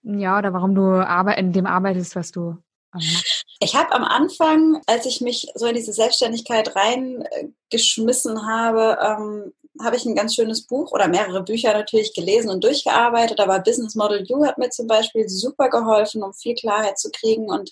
Ja, 0.04 0.38
oder 0.38 0.54
warum 0.54 0.76
du 0.76 1.02
in 1.38 1.52
dem 1.52 1.66
arbeitest, 1.66 2.16
was 2.16 2.32
du 2.32 2.58
machst. 2.94 3.46
Ich 3.60 3.76
habe 3.76 3.92
am 3.94 4.04
Anfang, 4.04 4.82
als 4.88 5.06
ich 5.06 5.22
mich 5.22 5.52
so 5.56 5.66
in 5.66 5.76
diese 5.76 5.94
Selbstständigkeit 5.94 6.76
reingeschmissen 6.76 8.48
habe, 8.48 8.98
ähm, 9.02 9.54
habe 9.82 9.96
ich 9.96 10.06
ein 10.06 10.16
ganz 10.16 10.36
schönes 10.36 10.66
Buch 10.66 10.92
oder 10.92 11.08
mehrere 11.08 11.44
Bücher 11.44 11.74
natürlich 11.74 12.14
gelesen 12.14 12.50
und 12.50 12.64
durchgearbeitet. 12.64 13.40
Aber 13.40 13.60
Business 13.60 13.96
Model 13.96 14.26
U 14.30 14.46
hat 14.46 14.58
mir 14.58 14.70
zum 14.70 14.88
Beispiel 14.88 15.28
super 15.30 15.70
geholfen, 15.70 16.24
um 16.24 16.34
viel 16.34 16.56
Klarheit 16.56 17.00
zu 17.00 17.10
kriegen. 17.12 17.50
Und 17.50 17.72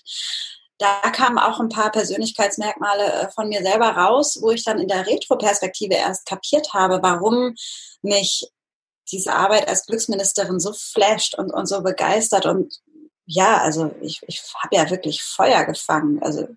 da 0.78 1.00
kamen 1.10 1.38
auch 1.38 1.60
ein 1.60 1.68
paar 1.68 1.90
Persönlichkeitsmerkmale 1.90 3.12
äh, 3.12 3.28
von 3.30 3.48
mir 3.48 3.62
selber 3.62 3.90
raus, 3.90 4.38
wo 4.40 4.50
ich 4.50 4.64
dann 4.64 4.78
in 4.78 4.88
der 4.88 5.06
Retro-Perspektive 5.06 5.94
erst 5.94 6.26
kapiert 6.26 6.72
habe, 6.72 7.00
warum 7.02 7.54
mich 8.02 8.48
diese 9.10 9.32
Arbeit 9.32 9.68
als 9.68 9.86
Glücksministerin 9.86 10.60
so 10.60 10.72
flasht 10.72 11.36
und, 11.36 11.50
und 11.50 11.66
so 11.66 11.82
begeistert 11.82 12.46
und 12.46 12.74
ja, 13.30 13.58
also 13.58 13.94
ich, 14.00 14.22
ich 14.26 14.42
habe 14.62 14.74
ja 14.74 14.88
wirklich 14.88 15.22
Feuer 15.22 15.64
gefangen. 15.66 16.22
Also 16.22 16.48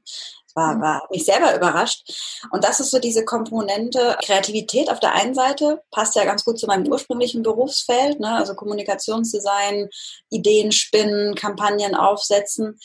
war, 0.56 0.76
mhm. 0.76 0.82
war 0.82 1.08
mich 1.10 1.26
selber 1.26 1.56
überrascht. 1.56 2.04
Und 2.52 2.64
das 2.64 2.80
ist 2.80 2.92
so 2.92 3.00
diese 3.00 3.26
Komponente 3.26 4.18
Kreativität 4.24 4.90
auf 4.90 5.00
der 5.00 5.14
einen 5.14 5.34
Seite, 5.34 5.82
passt 5.92 6.16
ja 6.16 6.26
ganz 6.26 6.44
gut 6.44 6.60
zu 6.60 6.68
meinem 6.68 6.88
ursprünglichen 6.88 7.44
Berufsfeld, 7.44 8.20
ne? 8.20 8.36
also 8.36 8.56
Kommunikationsdesign, 8.56 9.90
Ideen 10.30 10.72
spinnen, 10.72 11.36
Kampagnen 11.36 11.96
aufsetzen 11.96 12.80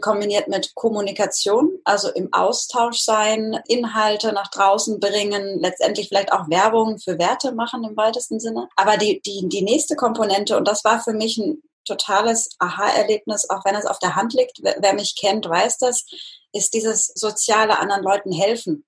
kombiniert 0.00 0.48
mit 0.48 0.74
Kommunikation, 0.74 1.78
also 1.84 2.08
im 2.08 2.32
Austausch 2.32 3.00
sein, 3.00 3.60
Inhalte 3.68 4.32
nach 4.32 4.48
draußen 4.48 4.98
bringen, 4.98 5.60
letztendlich 5.60 6.08
vielleicht 6.08 6.32
auch 6.32 6.48
Werbung 6.48 6.98
für 6.98 7.18
Werte 7.18 7.52
machen 7.52 7.84
im 7.84 7.96
weitesten 7.96 8.40
Sinne. 8.40 8.68
Aber 8.76 8.96
die, 8.96 9.20
die, 9.20 9.48
die 9.48 9.62
nächste 9.62 9.96
Komponente, 9.96 10.56
und 10.56 10.66
das 10.66 10.84
war 10.84 11.00
für 11.00 11.12
mich 11.12 11.38
ein 11.38 11.62
totales 11.90 12.50
Aha-Erlebnis, 12.58 13.48
auch 13.50 13.64
wenn 13.64 13.74
es 13.74 13.86
auf 13.86 13.98
der 13.98 14.16
Hand 14.16 14.32
liegt, 14.34 14.58
wer, 14.62 14.94
mich 14.94 15.16
kennt, 15.18 15.48
weiß 15.48 15.78
das, 15.78 16.06
ist 16.52 16.74
dieses 16.74 17.06
soziale 17.06 17.78
anderen 17.78 18.02
Leuten 18.02 18.32
helfen. 18.32 18.84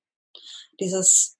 Dieses 0.80 1.36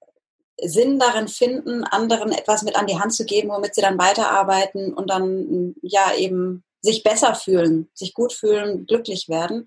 Sinn 0.61 0.99
darin 0.99 1.29
finden, 1.29 1.85
anderen 1.85 2.33
etwas 2.33 2.63
mit 2.63 2.77
an 2.77 2.87
die 2.87 2.99
Hand 2.99 3.15
zu 3.15 3.25
geben, 3.25 3.51
womit 3.51 3.75
sie 3.75 3.81
dann 3.81 3.99
weiterarbeiten 3.99 4.93
und 4.93 5.11
dann 5.11 5.75
ja 5.83 6.15
eben 6.15 6.63
sich 6.81 7.03
besser 7.03 7.35
fühlen, 7.35 7.89
sich 7.95 8.15
gut 8.15 8.33
fühlen, 8.33 8.87
glücklich 8.87 9.29
werden. 9.29 9.67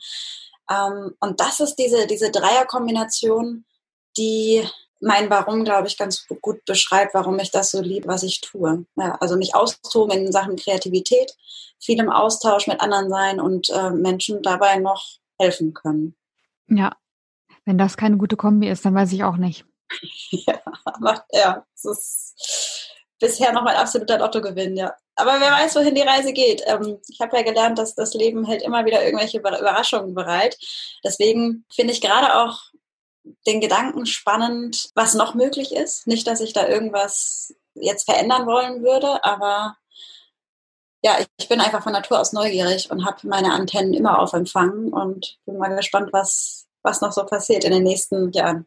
Ähm, 0.69 1.15
und 1.19 1.39
das 1.39 1.59
ist 1.59 1.75
diese, 1.75 2.07
diese 2.07 2.31
Dreierkombination, 2.31 3.65
die 4.17 4.63
mein 5.01 5.29
Warum, 5.29 5.63
glaube 5.65 5.87
ich, 5.87 5.97
ganz 5.97 6.25
gut 6.41 6.63
beschreibt, 6.65 7.13
warum 7.13 7.37
ich 7.39 7.51
das 7.51 7.71
so 7.71 7.81
liebe, 7.81 8.07
was 8.07 8.23
ich 8.23 8.41
tue. 8.41 8.85
Ja, 8.95 9.15
also 9.19 9.37
mich 9.37 9.53
austoben 9.53 10.17
in 10.17 10.31
Sachen 10.31 10.55
Kreativität, 10.55 11.35
viel 11.79 11.99
im 11.99 12.09
Austausch 12.09 12.67
mit 12.67 12.81
anderen 12.81 13.09
sein 13.09 13.39
und 13.39 13.69
äh, 13.69 13.91
Menschen 13.91 14.41
dabei 14.41 14.77
noch 14.77 15.17
helfen 15.39 15.73
können. 15.73 16.15
Ja, 16.67 16.95
wenn 17.65 17.77
das 17.77 17.97
keine 17.97 18.17
gute 18.17 18.37
Kombi 18.37 18.69
ist, 18.69 18.85
dann 18.85 18.95
weiß 18.95 19.11
ich 19.11 19.23
auch 19.23 19.37
nicht. 19.37 19.65
ja, 20.29 20.61
aber, 20.85 21.25
ja, 21.31 21.65
es 21.75 21.85
ist 21.85 22.91
bisher 23.19 23.53
noch 23.53 23.63
mein 23.63 23.75
absoluter 23.75 24.19
Lottogewinn, 24.19 24.75
ja. 24.75 24.93
Aber 25.15 25.39
wer 25.39 25.51
weiß, 25.51 25.75
wohin 25.75 25.95
die 25.95 26.01
Reise 26.01 26.33
geht. 26.33 26.61
Ähm, 26.65 26.99
ich 27.07 27.21
habe 27.21 27.37
ja 27.37 27.43
gelernt, 27.43 27.77
dass 27.77 27.95
das 27.95 28.13
Leben 28.13 28.45
hält 28.45 28.63
immer 28.63 28.85
wieder 28.85 29.03
irgendwelche 29.03 29.39
Überraschungen 29.39 30.13
bereit. 30.13 30.57
Deswegen 31.03 31.65
finde 31.73 31.93
ich 31.93 32.01
gerade 32.01 32.35
auch 32.35 32.59
den 33.47 33.61
Gedanken 33.61 34.05
spannend, 34.05 34.89
was 34.93 35.13
noch 35.13 35.33
möglich 35.33 35.73
ist. 35.73 36.05
Nicht, 36.05 36.27
dass 36.27 36.41
ich 36.41 36.53
da 36.53 36.67
irgendwas 36.67 37.55
jetzt 37.73 38.03
verändern 38.03 38.45
wollen 38.45 38.83
würde, 38.83 39.23
aber 39.23 39.77
ja, 41.05 41.19
ich 41.37 41.47
bin 41.47 41.61
einfach 41.61 41.83
von 41.83 41.93
Natur 41.93 42.19
aus 42.19 42.33
neugierig 42.33 42.89
und 42.89 43.05
habe 43.05 43.17
meine 43.27 43.53
Antennen 43.53 43.93
immer 43.93 44.17
auf 44.17 44.33
Empfang 44.33 44.91
und 44.91 45.37
bin 45.45 45.59
mal 45.59 45.75
gespannt, 45.75 46.09
was, 46.11 46.65
was 46.81 46.99
noch 46.99 47.11
so 47.11 47.23
passiert 47.27 47.63
in 47.63 47.71
den 47.71 47.83
nächsten 47.83 48.31
Jahren. 48.31 48.65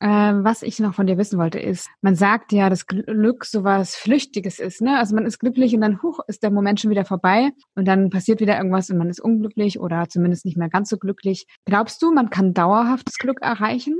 Ähm, 0.00 0.44
was 0.44 0.62
ich 0.62 0.78
noch 0.78 0.94
von 0.94 1.08
dir 1.08 1.18
wissen 1.18 1.36
wollte, 1.36 1.58
ist, 1.58 1.88
man 2.00 2.14
sagt 2.14 2.52
ja, 2.52 2.70
dass 2.70 2.86
Glück 2.86 3.44
sowas 3.44 3.96
Flüchtiges 3.96 4.60
ist, 4.60 4.80
ne? 4.80 4.98
Also 4.98 5.16
man 5.16 5.26
ist 5.26 5.40
glücklich 5.40 5.74
und 5.74 5.80
dann 5.80 6.00
hoch 6.00 6.20
ist 6.28 6.44
der 6.44 6.52
Moment 6.52 6.78
schon 6.78 6.92
wieder 6.92 7.04
vorbei 7.04 7.50
und 7.74 7.86
dann 7.86 8.08
passiert 8.08 8.40
wieder 8.40 8.56
irgendwas 8.56 8.88
und 8.88 8.96
man 8.96 9.10
ist 9.10 9.20
unglücklich 9.20 9.80
oder 9.80 10.08
zumindest 10.08 10.44
nicht 10.44 10.56
mehr 10.56 10.70
ganz 10.70 10.90
so 10.90 10.96
glücklich. 10.96 11.44
Glaubst 11.64 12.00
du, 12.02 12.12
man 12.12 12.30
kann 12.30 12.54
dauerhaftes 12.54 13.16
Glück 13.18 13.42
erreichen? 13.42 13.98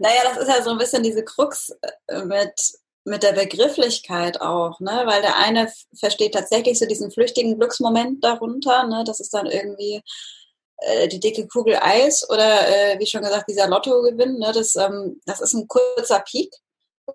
Naja, 0.00 0.22
das 0.24 0.38
ist 0.38 0.48
ja 0.48 0.62
so 0.62 0.70
ein 0.70 0.78
bisschen 0.78 1.02
diese 1.02 1.24
Krux 1.24 1.76
äh, 2.06 2.24
mit, 2.24 2.72
mit 3.04 3.22
der 3.22 3.32
Begrifflichkeit 3.32 4.40
auch, 4.40 4.80
ne? 4.80 5.02
Weil 5.06 5.22
der 5.22 5.36
eine 5.36 5.72
versteht 5.98 6.34
tatsächlich 6.34 6.78
so 6.78 6.86
diesen 6.86 7.10
flüchtigen 7.10 7.58
Glücksmoment 7.58 8.22
darunter, 8.24 8.86
ne? 8.86 9.04
Das 9.04 9.20
ist 9.20 9.32
dann 9.32 9.46
irgendwie 9.46 10.02
äh, 10.78 11.08
die 11.08 11.20
dicke 11.20 11.46
Kugel 11.48 11.76
Eis 11.80 12.28
oder 12.28 12.68
äh, 12.68 12.98
wie 12.98 13.06
schon 13.06 13.22
gesagt 13.22 13.48
dieser 13.48 13.68
Lottogewinn, 13.68 14.38
ne, 14.38 14.52
das, 14.52 14.76
ähm, 14.76 15.20
das 15.26 15.40
ist 15.40 15.54
ein 15.54 15.66
kurzer 15.66 16.20
Peak 16.20 16.54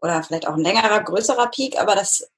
oder 0.01 0.21
vielleicht 0.23 0.47
auch 0.47 0.55
ein 0.55 0.63
längerer, 0.63 1.01
größerer 1.01 1.47
Peak, 1.47 1.79
aber 1.79 1.95
das 1.95 2.29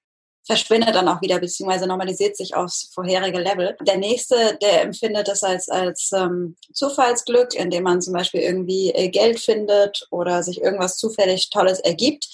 verschwindet 0.45 0.95
dann 0.95 1.07
auch 1.07 1.21
wieder, 1.21 1.39
beziehungsweise 1.39 1.87
normalisiert 1.87 2.37
sich 2.37 2.55
aufs 2.55 2.89
vorherige 2.93 3.39
Level. 3.39 3.75
Der 3.81 3.97
nächste, 3.97 4.57
der 4.61 4.83
empfindet 4.83 5.27
das 5.27 5.43
als, 5.43 5.69
als 5.69 6.11
ähm, 6.13 6.55
Zufallsglück, 6.73 7.55
indem 7.55 7.83
man 7.83 8.01
zum 8.01 8.13
Beispiel 8.13 8.41
irgendwie 8.41 8.91
äh, 8.91 9.09
Geld 9.09 9.39
findet 9.39 10.07
oder 10.11 10.43
sich 10.43 10.61
irgendwas 10.61 10.97
zufällig 10.97 11.49
Tolles 11.49 11.79
ergibt. 11.79 12.27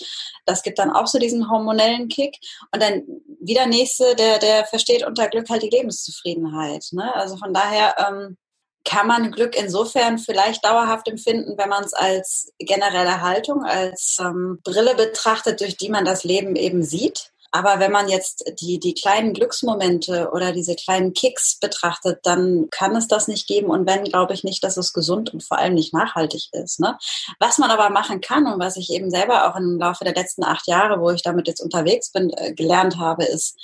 Das 0.45 0.63
gibt 0.63 0.80
dann 0.80 0.91
auch 0.91 1.08
so 1.08 1.19
diesen 1.19 1.50
hormonellen 1.50 2.10
Kick. 2.10 2.38
Und 2.74 2.84
dann 2.84 3.04
wieder 3.39 3.65
nächste, 3.65 4.15
der, 4.15 4.39
der 4.39 4.65
versteht 4.65 5.06
unter 5.06 5.30
Glück 5.30 5.50
halt 5.50 5.63
die 5.63 5.69
Lebenszufriedenheit. 5.69 6.88
Ne? 6.91 7.15
Also 7.15 7.38
von 7.38 7.54
daher, 7.54 7.95
ähm, 7.97 8.38
kann 8.84 9.08
man 9.08 9.32
Glück 9.32 9.56
insofern 9.56 10.17
vielleicht 10.17 10.65
dauerhaft 10.65 11.08
empfinden, 11.08 11.56
wenn 11.58 11.69
man 11.69 11.84
es 11.84 11.93
als 11.93 12.52
generelle 12.58 13.21
Haltung, 13.21 13.63
als 13.63 14.17
ähm, 14.19 14.60
Brille 14.63 14.95
betrachtet, 14.95 15.62
durch 15.62 15.78
die 15.78 15.89
man 15.89 16.04
das 16.04 16.24
Leben 16.24 16.56
eben 16.56 16.82
sieht. 16.84 17.32
Aber 17.52 17.80
wenn 17.80 17.92
man 17.92 18.08
jetzt 18.08 18.46
die, 18.62 18.80
die 18.80 18.94
kleinen 18.94 19.34
Glücksmomente 19.34 20.30
oder 20.32 20.54
diese 20.54 20.76
kleinen 20.76 21.14
Kicks 21.14 21.58
betrachtet, 21.60 22.20
dann 22.24 22.70
kann 22.72 22.96
es 22.96 23.08
das 23.08 23.28
nicht 23.28 23.48
geben. 23.48 23.70
Und 23.70 23.86
wenn, 23.88 24.06
glaube 24.06 24.34
ich 24.34 24.44
nicht, 24.44 24.64
dass 24.64 24.78
es 24.78 24.94
gesund 24.94 25.34
und 25.34 25.44
vor 25.44 25.58
allem 25.58 25.74
nicht 25.74 25.94
nachhaltig 25.94 26.48
ist. 26.54 26.80
Ne? 26.80 26.98
Was 27.40 27.58
man 27.58 27.70
aber 27.70 27.90
machen 27.90 28.22
kann 28.22 28.48
und 28.48 28.60
was 28.60 28.78
ich 28.78 28.90
eben 28.90 29.10
selber 29.10 29.50
auch 29.50 29.58
im 29.58 29.78
Laufe 29.78 30.06
der 30.06 30.16
letzten 30.16 30.44
acht 30.44 30.68
Jahre, 30.68 31.02
wo 31.02 31.10
ich 31.12 31.24
damit 31.24 31.48
jetzt 31.48 31.62
unterwegs 31.62 32.12
bin, 32.12 32.32
äh, 32.38 32.54
gelernt 32.54 32.98
habe, 32.98 33.26
ist, 33.26 33.58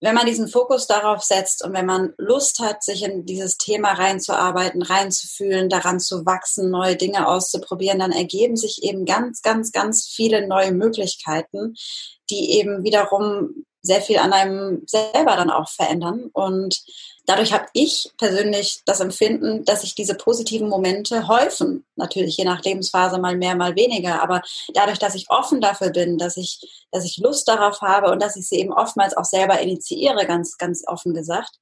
wenn 0.00 0.14
man 0.14 0.26
diesen 0.26 0.48
Fokus 0.48 0.86
darauf 0.86 1.22
setzt 1.22 1.64
und 1.64 1.72
wenn 1.72 1.86
man 1.86 2.12
Lust 2.18 2.58
hat, 2.60 2.82
sich 2.84 3.02
in 3.02 3.24
dieses 3.24 3.56
Thema 3.56 3.92
reinzuarbeiten, 3.92 4.82
reinzufühlen, 4.82 5.68
daran 5.68 5.98
zu 5.98 6.26
wachsen, 6.26 6.70
neue 6.70 6.96
Dinge 6.96 7.26
auszuprobieren, 7.26 8.00
dann 8.00 8.12
ergeben 8.12 8.56
sich 8.56 8.82
eben 8.82 9.06
ganz, 9.06 9.40
ganz, 9.40 9.72
ganz 9.72 10.06
viele 10.06 10.46
neue 10.46 10.72
Möglichkeiten, 10.72 11.74
die 12.30 12.58
eben 12.58 12.84
wiederum 12.84 13.63
sehr 13.84 14.00
viel 14.00 14.18
an 14.18 14.32
einem 14.32 14.82
selber 14.86 15.36
dann 15.36 15.50
auch 15.50 15.68
verändern. 15.68 16.30
Und 16.32 16.82
dadurch 17.26 17.52
habe 17.52 17.66
ich 17.74 18.10
persönlich 18.18 18.80
das 18.86 19.00
Empfinden, 19.00 19.64
dass 19.64 19.82
sich 19.82 19.94
diese 19.94 20.14
positiven 20.14 20.68
Momente 20.68 21.28
häufen. 21.28 21.84
Natürlich 21.94 22.38
je 22.38 22.44
nach 22.44 22.62
Lebensphase 22.62 23.18
mal 23.18 23.36
mehr, 23.36 23.54
mal 23.54 23.76
weniger. 23.76 24.22
Aber 24.22 24.42
dadurch, 24.72 24.98
dass 24.98 25.14
ich 25.14 25.28
offen 25.28 25.60
dafür 25.60 25.90
bin, 25.90 26.16
dass 26.16 26.38
ich, 26.38 26.86
dass 26.90 27.04
ich 27.04 27.18
Lust 27.18 27.46
darauf 27.46 27.82
habe 27.82 28.10
und 28.10 28.22
dass 28.22 28.36
ich 28.36 28.48
sie 28.48 28.56
eben 28.56 28.72
oftmals 28.72 29.16
auch 29.16 29.26
selber 29.26 29.60
initiiere, 29.60 30.26
ganz, 30.26 30.56
ganz 30.56 30.82
offen 30.86 31.12
gesagt, 31.12 31.52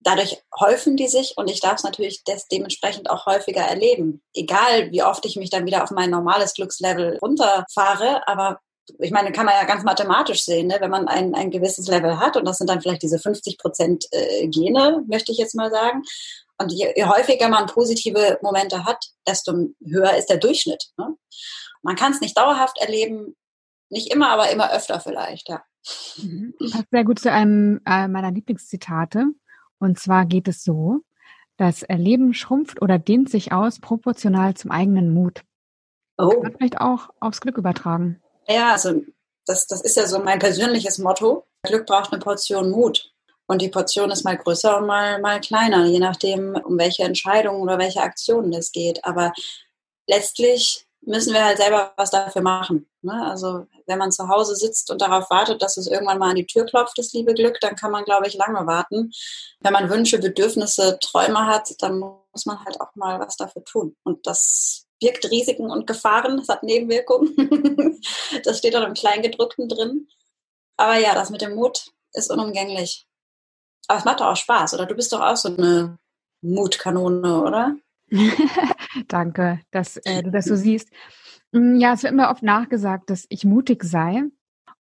dadurch 0.00 0.42
häufen 0.60 0.96
die 0.96 1.08
sich 1.08 1.36
und 1.36 1.50
ich 1.50 1.60
darf 1.60 1.76
es 1.76 1.84
natürlich 1.84 2.22
dementsprechend 2.52 3.08
auch 3.10 3.24
häufiger 3.24 3.62
erleben. 3.62 4.22
Egal, 4.34 4.92
wie 4.92 5.02
oft 5.02 5.24
ich 5.24 5.36
mich 5.36 5.50
dann 5.50 5.66
wieder 5.66 5.82
auf 5.82 5.90
mein 5.90 6.10
normales 6.10 6.52
Glückslevel 6.54 7.18
runterfahre, 7.20 8.28
aber 8.28 8.60
ich 8.98 9.10
meine, 9.10 9.32
kann 9.32 9.46
man 9.46 9.54
ja 9.54 9.64
ganz 9.64 9.84
mathematisch 9.84 10.44
sehen, 10.44 10.68
ne? 10.68 10.76
wenn 10.80 10.90
man 10.90 11.08
ein, 11.08 11.34
ein 11.34 11.50
gewisses 11.50 11.88
Level 11.88 12.18
hat 12.18 12.36
und 12.36 12.44
das 12.44 12.58
sind 12.58 12.70
dann 12.70 12.80
vielleicht 12.80 13.02
diese 13.02 13.18
50 13.18 13.58
Prozent 13.58 14.06
äh, 14.12 14.48
Gene, 14.48 15.04
möchte 15.08 15.32
ich 15.32 15.38
jetzt 15.38 15.54
mal 15.54 15.70
sagen. 15.70 16.02
Und 16.58 16.72
je, 16.72 16.92
je, 16.96 17.04
häufiger 17.04 17.48
man 17.48 17.66
positive 17.66 18.38
Momente 18.42 18.84
hat, 18.84 19.04
desto 19.26 19.52
höher 19.84 20.16
ist 20.16 20.30
der 20.30 20.38
Durchschnitt. 20.38 20.86
Ne? 20.96 21.14
Man 21.82 21.96
kann 21.96 22.12
es 22.12 22.20
nicht 22.20 22.36
dauerhaft 22.36 22.78
erleben, 22.80 23.36
nicht 23.90 24.12
immer, 24.12 24.30
aber 24.30 24.50
immer 24.50 24.72
öfter 24.72 25.00
vielleicht, 25.00 25.48
ja. 25.48 25.62
Mhm. 26.16 26.54
Passt 26.58 26.90
sehr 26.90 27.04
gut 27.04 27.18
zu 27.18 27.30
einem 27.30 27.80
äh, 27.86 28.08
meiner 28.08 28.32
Lieblingszitate. 28.32 29.26
Und 29.78 29.98
zwar 29.98 30.24
geht 30.24 30.48
es 30.48 30.64
so, 30.64 31.02
das 31.56 31.84
Leben 31.88 32.34
schrumpft 32.34 32.82
oder 32.82 32.98
dehnt 32.98 33.30
sich 33.30 33.52
aus 33.52 33.78
proportional 33.78 34.54
zum 34.54 34.70
eigenen 34.70 35.12
Mut. 35.12 35.42
Oh. 36.18 36.28
Kann 36.28 36.42
man 36.42 36.52
vielleicht 36.56 36.80
auch 36.80 37.10
aufs 37.20 37.40
Glück 37.40 37.58
übertragen. 37.58 38.20
Ja, 38.48 38.72
also 38.72 39.02
das, 39.46 39.66
das 39.66 39.80
ist 39.82 39.96
ja 39.96 40.06
so 40.06 40.18
mein 40.18 40.38
persönliches 40.38 40.98
Motto. 40.98 41.46
Glück 41.62 41.86
braucht 41.86 42.12
eine 42.12 42.20
Portion 42.20 42.70
Mut. 42.70 43.12
Und 43.46 43.62
die 43.62 43.68
Portion 43.68 44.10
ist 44.10 44.24
mal 44.24 44.36
größer 44.36 44.78
und 44.78 44.86
mal, 44.86 45.20
mal 45.20 45.40
kleiner, 45.40 45.86
je 45.86 46.00
nachdem, 46.00 46.56
um 46.56 46.78
welche 46.78 47.04
Entscheidungen 47.04 47.62
oder 47.62 47.78
welche 47.78 48.02
Aktionen 48.02 48.52
es 48.52 48.72
geht. 48.72 49.04
Aber 49.04 49.32
letztlich 50.08 50.86
müssen 51.02 51.32
wir 51.32 51.44
halt 51.44 51.58
selber 51.58 51.92
was 51.96 52.10
dafür 52.10 52.42
machen. 52.42 52.88
Ne? 53.02 53.24
Also 53.24 53.66
wenn 53.86 53.98
man 53.98 54.10
zu 54.10 54.28
Hause 54.28 54.56
sitzt 54.56 54.90
und 54.90 55.00
darauf 55.00 55.30
wartet, 55.30 55.62
dass 55.62 55.76
es 55.76 55.86
irgendwann 55.86 56.18
mal 56.18 56.30
an 56.30 56.36
die 56.36 56.46
Tür 56.46 56.66
klopft, 56.66 56.98
das 56.98 57.12
liebe 57.12 57.34
Glück, 57.34 57.60
dann 57.60 57.76
kann 57.76 57.92
man, 57.92 58.04
glaube 58.04 58.26
ich, 58.26 58.34
lange 58.34 58.66
warten. 58.66 59.12
Wenn 59.60 59.72
man 59.72 59.88
Wünsche, 59.88 60.18
Bedürfnisse, 60.18 60.98
Träume 61.00 61.46
hat, 61.46 61.72
dann 61.78 62.00
muss 62.00 62.46
man 62.46 62.64
halt 62.64 62.80
auch 62.80 62.94
mal 62.96 63.20
was 63.20 63.36
dafür 63.36 63.62
tun. 63.62 63.96
Und 64.02 64.26
das 64.26 64.85
birgt 65.00 65.30
Risiken 65.30 65.70
und 65.70 65.86
Gefahren, 65.86 66.38
das 66.38 66.48
hat 66.48 66.62
Nebenwirkungen. 66.62 68.00
das 68.44 68.58
steht 68.58 68.76
auch 68.76 68.86
im 68.86 68.94
Kleingedruckten 68.94 69.68
drin. 69.68 70.08
Aber 70.76 70.98
ja, 70.98 71.14
das 71.14 71.30
mit 71.30 71.42
dem 71.42 71.54
Mut 71.54 71.92
ist 72.12 72.30
unumgänglich. 72.30 73.06
Aber 73.88 73.98
es 73.98 74.04
macht 74.04 74.20
doch 74.20 74.26
auch 74.26 74.36
Spaß, 74.36 74.74
oder? 74.74 74.86
Du 74.86 74.94
bist 74.94 75.12
doch 75.12 75.20
auch 75.20 75.36
so 75.36 75.54
eine 75.54 75.98
Mutkanone, 76.42 77.42
oder? 77.42 77.76
Danke, 79.08 79.60
dass 79.70 79.96
äh, 79.98 80.22
du 80.22 80.30
das 80.30 80.46
so 80.46 80.56
siehst. 80.56 80.90
Mm, 81.52 81.76
ja, 81.76 81.92
es 81.92 82.02
wird 82.02 82.12
immer 82.12 82.30
oft 82.30 82.42
nachgesagt, 82.42 83.10
dass 83.10 83.26
ich 83.28 83.44
mutig 83.44 83.84
sei. 83.84 84.24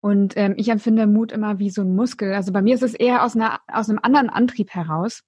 Und 0.00 0.36
ähm, 0.36 0.54
ich 0.58 0.68
empfinde 0.68 1.06
Mut 1.06 1.32
immer 1.32 1.58
wie 1.58 1.70
so 1.70 1.80
ein 1.80 1.94
Muskel. 1.94 2.34
Also 2.34 2.52
bei 2.52 2.60
mir 2.60 2.74
ist 2.74 2.82
es 2.82 2.94
eher 2.94 3.24
aus, 3.24 3.34
einer, 3.34 3.60
aus 3.66 3.88
einem 3.88 4.00
anderen 4.02 4.28
Antrieb 4.28 4.70
heraus. 4.70 5.22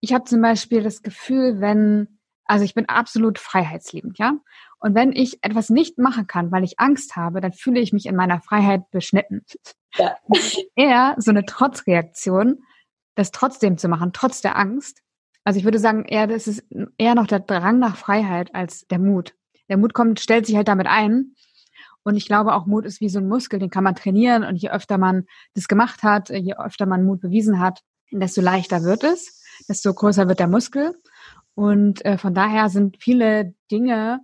Ich 0.00 0.12
habe 0.12 0.24
zum 0.24 0.42
Beispiel 0.42 0.82
das 0.82 1.02
Gefühl, 1.02 1.60
wenn, 1.60 2.18
also 2.46 2.64
ich 2.64 2.74
bin 2.74 2.88
absolut 2.88 3.38
freiheitsliebend, 3.38 4.18
ja. 4.18 4.34
Und 4.78 4.94
wenn 4.94 5.12
ich 5.12 5.42
etwas 5.42 5.70
nicht 5.70 5.98
machen 5.98 6.26
kann, 6.26 6.52
weil 6.52 6.64
ich 6.64 6.78
Angst 6.78 7.16
habe, 7.16 7.40
dann 7.40 7.52
fühle 7.52 7.80
ich 7.80 7.92
mich 7.92 8.06
in 8.06 8.16
meiner 8.16 8.40
Freiheit 8.40 8.90
beschnitten. 8.90 9.44
Ja. 9.96 10.16
eher 10.76 11.14
so 11.18 11.30
eine 11.30 11.46
Trotzreaktion, 11.46 12.62
das 13.14 13.30
trotzdem 13.30 13.78
zu 13.78 13.88
machen, 13.88 14.12
trotz 14.12 14.42
der 14.42 14.56
Angst. 14.56 15.00
Also 15.44 15.58
ich 15.58 15.64
würde 15.64 15.78
sagen, 15.78 16.04
eher, 16.04 16.26
das 16.26 16.46
ist 16.46 16.64
eher 16.98 17.14
noch 17.14 17.26
der 17.26 17.40
Drang 17.40 17.78
nach 17.78 17.96
Freiheit 17.96 18.54
als 18.54 18.86
der 18.88 18.98
Mut. 18.98 19.34
Der 19.68 19.76
Mut 19.76 19.94
kommt, 19.94 20.20
stellt 20.20 20.46
sich 20.46 20.56
halt 20.56 20.68
damit 20.68 20.86
ein. 20.86 21.34
Und 22.02 22.16
ich 22.16 22.26
glaube 22.26 22.54
auch, 22.54 22.66
Mut 22.66 22.84
ist 22.84 23.00
wie 23.00 23.08
so 23.08 23.18
ein 23.18 23.28
Muskel, 23.28 23.58
den 23.58 23.70
kann 23.70 23.84
man 23.84 23.94
trainieren. 23.94 24.44
Und 24.44 24.56
je 24.56 24.70
öfter 24.70 24.98
man 24.98 25.26
das 25.54 25.68
gemacht 25.68 26.02
hat, 26.02 26.28
je 26.28 26.54
öfter 26.54 26.86
man 26.86 27.04
Mut 27.04 27.20
bewiesen 27.20 27.60
hat, 27.60 27.82
desto 28.10 28.42
leichter 28.42 28.82
wird 28.82 29.04
es, 29.04 29.42
desto 29.68 29.92
größer 29.92 30.28
wird 30.28 30.40
der 30.40 30.48
Muskel. 30.48 30.94
Und 31.54 32.04
äh, 32.04 32.18
von 32.18 32.34
daher 32.34 32.68
sind 32.68 32.96
viele 33.00 33.54
Dinge, 33.70 34.20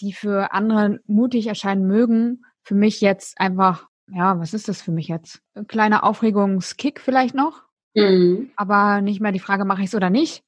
die 0.00 0.12
für 0.12 0.52
andere 0.52 1.00
mutig 1.06 1.46
erscheinen 1.46 1.86
mögen, 1.86 2.44
für 2.62 2.74
mich 2.74 3.00
jetzt 3.00 3.40
einfach, 3.40 3.88
ja, 4.10 4.38
was 4.38 4.54
ist 4.54 4.68
das 4.68 4.82
für 4.82 4.92
mich 4.92 5.08
jetzt? 5.08 5.40
Ein 5.54 5.66
kleiner 5.66 6.04
Aufregungskick 6.04 7.00
vielleicht 7.00 7.34
noch. 7.34 7.62
Mhm. 7.94 8.50
Aber 8.56 9.00
nicht 9.00 9.20
mehr 9.20 9.32
die 9.32 9.40
Frage, 9.40 9.64
mache 9.64 9.82
ich 9.82 9.88
es 9.88 9.94
oder 9.94 10.10
nicht, 10.10 10.44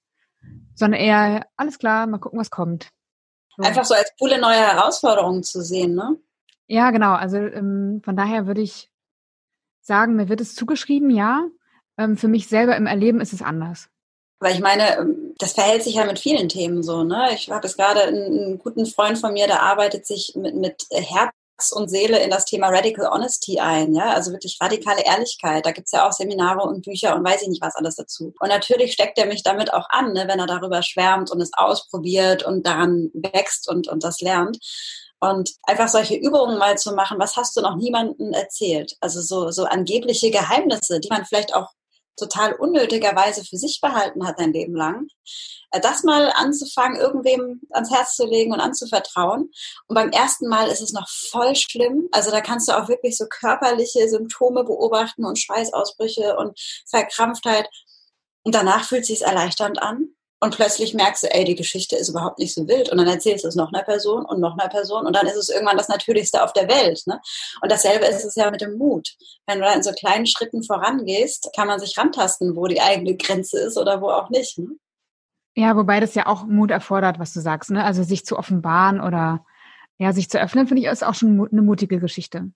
sondern 0.75 1.01
eher, 1.01 1.47
alles 1.57 1.79
klar, 1.79 2.07
mal 2.07 2.19
gucken, 2.19 2.39
was 2.39 2.51
kommt. 2.51 2.91
So. 3.57 3.63
Einfach 3.63 3.85
so 3.85 3.95
als 3.95 4.13
coole 4.19 4.41
neue 4.41 4.59
Herausforderung 4.59 5.43
zu 5.43 5.63
sehen, 5.63 5.95
ne? 5.95 6.17
Ja, 6.67 6.91
genau. 6.93 7.15
Also 7.15 7.39
ähm, 7.39 8.01
von 8.05 8.17
daher 8.17 8.47
würde 8.47 8.61
ich 8.61 8.91
sagen, 9.81 10.15
mir 10.15 10.29
wird 10.29 10.41
es 10.41 10.55
zugeschrieben, 10.55 11.11
ja. 11.11 11.49
Ähm, 11.99 12.17
für 12.17 12.29
mich 12.29 12.47
selber 12.47 12.77
im 12.77 12.87
Erleben 12.87 13.21
ist 13.21 13.33
es 13.33 13.43
anders. 13.43 13.91
Weil 14.39 14.55
ich 14.55 14.61
meine, 14.61 14.99
ähm, 14.99 15.30
das 15.41 15.53
verhält 15.53 15.83
sich 15.83 15.95
ja 15.95 16.05
mit 16.05 16.19
vielen 16.19 16.49
Themen 16.49 16.83
so. 16.83 17.03
Ne? 17.03 17.31
Ich 17.35 17.51
habe 17.51 17.67
es 17.67 17.77
gerade 17.77 18.03
einen, 18.03 18.39
einen, 18.39 18.59
guten 18.59 18.87
Freund 18.87 19.19
von 19.19 19.33
mir, 19.33 19.47
der 19.47 19.63
arbeitet 19.63 20.07
sich 20.07 20.35
mit, 20.37 20.55
mit 20.55 20.87
Herz 20.91 21.33
und 21.73 21.89
Seele 21.89 22.19
in 22.23 22.31
das 22.31 22.45
Thema 22.45 22.69
Radical 22.69 23.11
Honesty 23.11 23.59
ein, 23.59 23.95
ja, 23.95 24.15
also 24.15 24.33
wirklich 24.33 24.57
radikale 24.61 25.05
Ehrlichkeit. 25.05 25.67
Da 25.67 25.73
gibt's 25.73 25.93
ja 25.93 26.09
auch 26.09 26.13
Seminare 26.13 26.63
und 26.63 26.85
Bücher 26.85 27.15
und 27.15 27.25
weiß 27.25 27.43
ich 27.43 27.49
nicht 27.49 27.63
was 27.63 27.77
alles 27.77 27.97
dazu. 27.97 28.33
Und 28.41 28.49
natürlich 28.49 28.93
steckt 28.93 29.19
er 29.19 29.27
mich 29.27 29.43
damit 29.43 29.73
auch 29.73 29.87
an, 29.91 30.13
ne, 30.13 30.27
wenn 30.27 30.39
er 30.39 30.47
darüber 30.47 30.83
schwärmt 30.83 31.31
und 31.31 31.41
es 31.41 31.51
ausprobiert 31.55 32.43
und 32.45 32.67
daran 32.67 33.11
wächst 33.13 33.69
und, 33.69 33.89
und 33.89 34.05
das 34.05 34.21
lernt. 34.21 34.59
Und 35.21 35.51
einfach 35.65 35.89
solche 35.89 36.17
Übungen 36.17 36.57
mal 36.57 36.79
zu 36.79 36.95
machen, 36.95 37.19
was 37.19 37.37
hast 37.37 37.55
du 37.55 37.61
noch 37.61 37.77
niemandem 37.77 38.33
erzählt? 38.33 38.97
Also 39.01 39.21
so, 39.21 39.51
so 39.51 39.65
angebliche 39.65 40.31
Geheimnisse, 40.31 40.99
die 40.99 41.11
man 41.11 41.27
vielleicht 41.27 41.55
auch 41.55 41.69
total 42.17 42.55
unnötigerweise 42.55 43.45
für 43.45 43.57
sich 43.57 43.81
behalten 43.81 44.27
hat 44.27 44.39
ein 44.39 44.53
Leben 44.53 44.75
lang. 44.75 45.07
Äh, 45.71 45.81
das 45.81 46.03
mal 46.03 46.33
anzufangen, 46.35 47.01
irgendwem 47.01 47.61
ans 47.71 47.91
Herz 47.91 48.17
zu 48.17 48.27
legen 48.27 48.53
und 48.53 48.61
anzuvertrauen. 48.61 49.51
Und 49.87 49.95
beim 49.95 50.11
ersten 50.11 50.49
Mal 50.49 50.69
ist 50.69 50.83
es 50.83 50.93
noch 50.93 51.09
voll 51.09 51.55
schlimm. 51.57 52.09
Also 52.13 52.31
da 52.31 52.41
kannst 52.41 52.69
du 52.69 52.73
auch 52.73 52.89
wirklich 52.89 53.17
so 53.17 53.27
körperliche 53.27 54.09
Symptome 54.09 54.65
beobachten 54.65 55.25
und 55.25 55.39
Schweißausbrüche 55.39 56.37
und 56.37 56.59
Verkrampftheit. 56.89 57.69
Und 58.43 58.55
danach 58.55 58.85
fühlt 58.85 59.03
es 59.03 59.09
sich 59.09 59.23
erleichternd 59.23 59.83
an. 59.83 60.15
Und 60.43 60.57
plötzlich 60.57 60.95
merkst 60.95 61.25
du, 61.25 61.35
ey, 61.35 61.45
die 61.45 61.55
Geschichte 61.55 61.97
ist 61.97 62.09
überhaupt 62.09 62.39
nicht 62.39 62.55
so 62.55 62.67
wild. 62.67 62.89
Und 62.89 62.97
dann 62.97 63.07
erzählst 63.07 63.45
du 63.45 63.49
es 63.49 63.57
noch 63.57 63.73
einer 63.73 63.83
Person 63.83 64.25
und 64.25 64.41
noch 64.41 64.57
einer 64.59 64.71
Person. 64.71 65.07
Und 65.07 65.15
dann 65.15 65.27
ist 65.27 65.37
es 65.37 65.51
irgendwann 65.51 65.77
das 65.77 65.89
Natürlichste 65.89 66.43
auf 66.43 66.55
der 66.55 66.67
Welt. 66.67 67.03
Ne? 67.07 67.21
Und 67.61 67.71
dasselbe 67.71 68.07
ist 68.07 68.25
es 68.25 68.35
ja 68.37 68.51
mit 68.51 68.63
dem 68.63 68.79
Mut. 68.79 69.17
Wenn 69.47 69.59
du 69.59 69.67
da 69.67 69.75
in 69.75 69.83
so 69.83 69.93
kleinen 69.93 70.27
Schritten 70.27 70.63
vorangehst, 70.63 71.51
kann 71.55 71.69
man 71.69 71.79
sich 71.79 71.97
rantasten, 71.99 72.57
wo 72.57 72.67
die 72.67 72.81
eigene 72.81 73.17
Grenze 73.17 73.61
ist 73.61 73.77
oder 73.77 74.01
wo 74.01 74.09
auch 74.09 74.31
nicht. 74.31 74.59
Ne? 74.59 74.69
Ja, 75.57 75.77
wobei 75.77 76.01
das 76.01 76.15
ja 76.15 76.27
auch 76.27 76.47
Mut 76.47 76.71
erfordert, 76.71 77.19
was 77.19 77.35
du 77.35 77.41
sagst. 77.41 77.71
Ne? 77.71 77.85
Also 77.85 78.03
sich 78.03 78.25
zu 78.25 78.39
offenbaren 78.39 79.03
oder 79.03 79.45
ja, 79.99 80.15
sich 80.15 80.31
zu 80.31 80.41
öffnen, 80.41 80.67
finde 80.67 80.83
ich, 80.83 80.89
ist 80.89 81.05
auch 81.05 81.15
schon 81.15 81.47
eine 81.53 81.61
mutige 81.61 82.01
Geschichte. 82.01 82.51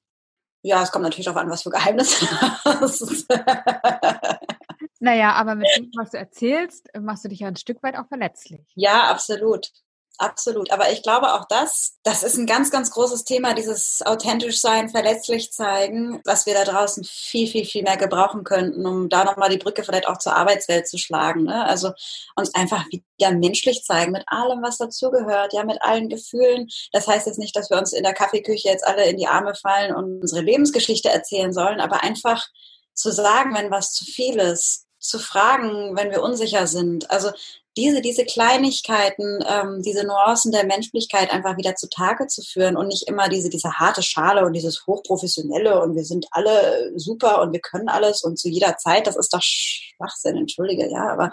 Ja, 0.63 0.83
es 0.83 0.91
kommt 0.91 1.03
natürlich 1.03 1.27
darauf 1.27 1.43
an, 1.43 1.51
was 1.51 1.63
für 1.63 1.69
Geheimnisse. 1.69 2.27
naja, 5.05 5.33
aber 5.35 5.55
mit 5.55 5.69
dem, 5.77 5.91
was 5.97 6.11
du 6.11 6.19
erzählst, 6.19 6.89
machst 6.99 7.25
du 7.25 7.29
dich 7.29 7.41
ja 7.41 7.49
ein 7.49 7.57
Stück 7.57 7.83
weit 7.83 7.97
auch 7.97 8.09
verletzlich. 8.09 8.63
Ja, 8.75 9.11
absolut. 9.11 9.71
Absolut. 10.17 10.71
Aber 10.71 10.93
ich 10.93 11.03
glaube 11.03 11.33
auch 11.35 11.45
das, 11.49 11.99
das 12.05 12.23
ist 12.23 12.37
ein 12.37 12.47
ganz, 12.47 12.71
ganz 12.71 12.93
großes 12.93 13.25
Thema, 13.25 13.53
dieses 13.53 14.01
authentisch 14.07 14.61
sein, 14.61 14.89
verletzlich 14.89 15.51
zeigen, 15.51 16.21
was 16.25 16.47
wir 16.47 16.55
da 16.55 16.63
draußen 16.63 17.03
viel, 17.03 17.49
viel, 17.49 17.65
viel 17.65 17.83
mehr 17.83 17.97
gebrauchen 17.97 18.45
könnten, 18.45 18.87
um 18.87 19.09
da 19.09 19.25
nochmal 19.25 19.51
die 19.51 19.59
Brücke 19.59 19.83
vielleicht 19.83 20.07
auch 20.07 20.19
zur 20.19 20.37
Arbeitswelt 20.37 20.87
zu 20.87 20.99
schlagen. 20.99 21.45
Ne? 21.45 21.67
Also 21.67 21.91
uns 22.37 22.55
einfach 22.55 22.87
wieder 22.91 23.33
menschlich 23.33 23.83
zeigen 23.83 24.13
mit 24.13 24.23
allem, 24.29 24.63
was 24.63 24.79
dazugehört, 24.79 25.53
ja, 25.53 25.65
mit 25.65 25.83
allen 25.83 26.09
Gefühlen. 26.09 26.69
Das 26.93 27.09
heißt 27.09 27.27
jetzt 27.27 27.41
nicht, 27.41 27.57
dass 27.57 27.71
wir 27.71 27.79
uns 27.79 27.93
in 27.93 28.05
der 28.05 28.15
Kaffeeküche 28.15 28.69
jetzt 28.69 28.87
alle 28.87 29.07
in 29.07 29.17
die 29.17 29.27
Arme 29.27 29.57
fallen 29.57 29.97
und 29.97 30.21
unsere 30.21 30.43
Lebensgeschichte 30.43 31.09
erzählen 31.09 31.53
sollen, 31.53 31.81
aber 31.81 32.05
einfach 32.05 32.47
zu 32.95 33.11
sagen, 33.11 33.55
wenn 33.55 33.73
was 33.73 33.93
zu 33.93 34.05
viel 34.05 34.37
ist, 34.37 34.87
zu 35.05 35.19
fragen, 35.19 35.97
wenn 35.97 36.11
wir 36.11 36.23
unsicher 36.23 36.67
sind. 36.67 37.11
Also 37.11 37.31
diese, 37.77 38.01
diese 38.01 38.25
Kleinigkeiten, 38.25 39.45
ähm, 39.47 39.83
diese 39.83 40.05
Nuancen 40.07 40.53
der 40.53 40.65
Menschlichkeit 40.65 41.31
einfach 41.31 41.57
wieder 41.57 41.75
zutage 41.75 42.27
zu 42.27 42.43
führen 42.43 42.77
und 42.77 42.89
nicht 42.89 43.09
immer 43.09 43.29
diese, 43.29 43.51
diese 43.51 43.73
harte 43.73 44.03
Schale 44.03 44.47
und 44.47 44.55
dieses 44.55 44.87
Hochprofessionelle 44.87 45.83
und 45.83 45.95
wir 45.95 46.05
sind 46.05 46.27
alle 46.31 46.93
super 46.97 47.43
und 47.43 47.53
wir 47.53 47.61
können 47.61 47.89
alles 47.89 48.23
und 48.23 48.39
zu 48.39 48.49
jeder 48.49 48.77
Zeit, 48.79 49.07
das 49.07 49.17
ist 49.17 49.35
doch 49.35 49.43
Schwachsinn, 49.43 50.37
entschuldige, 50.37 50.89
ja, 50.91 51.09
aber 51.11 51.31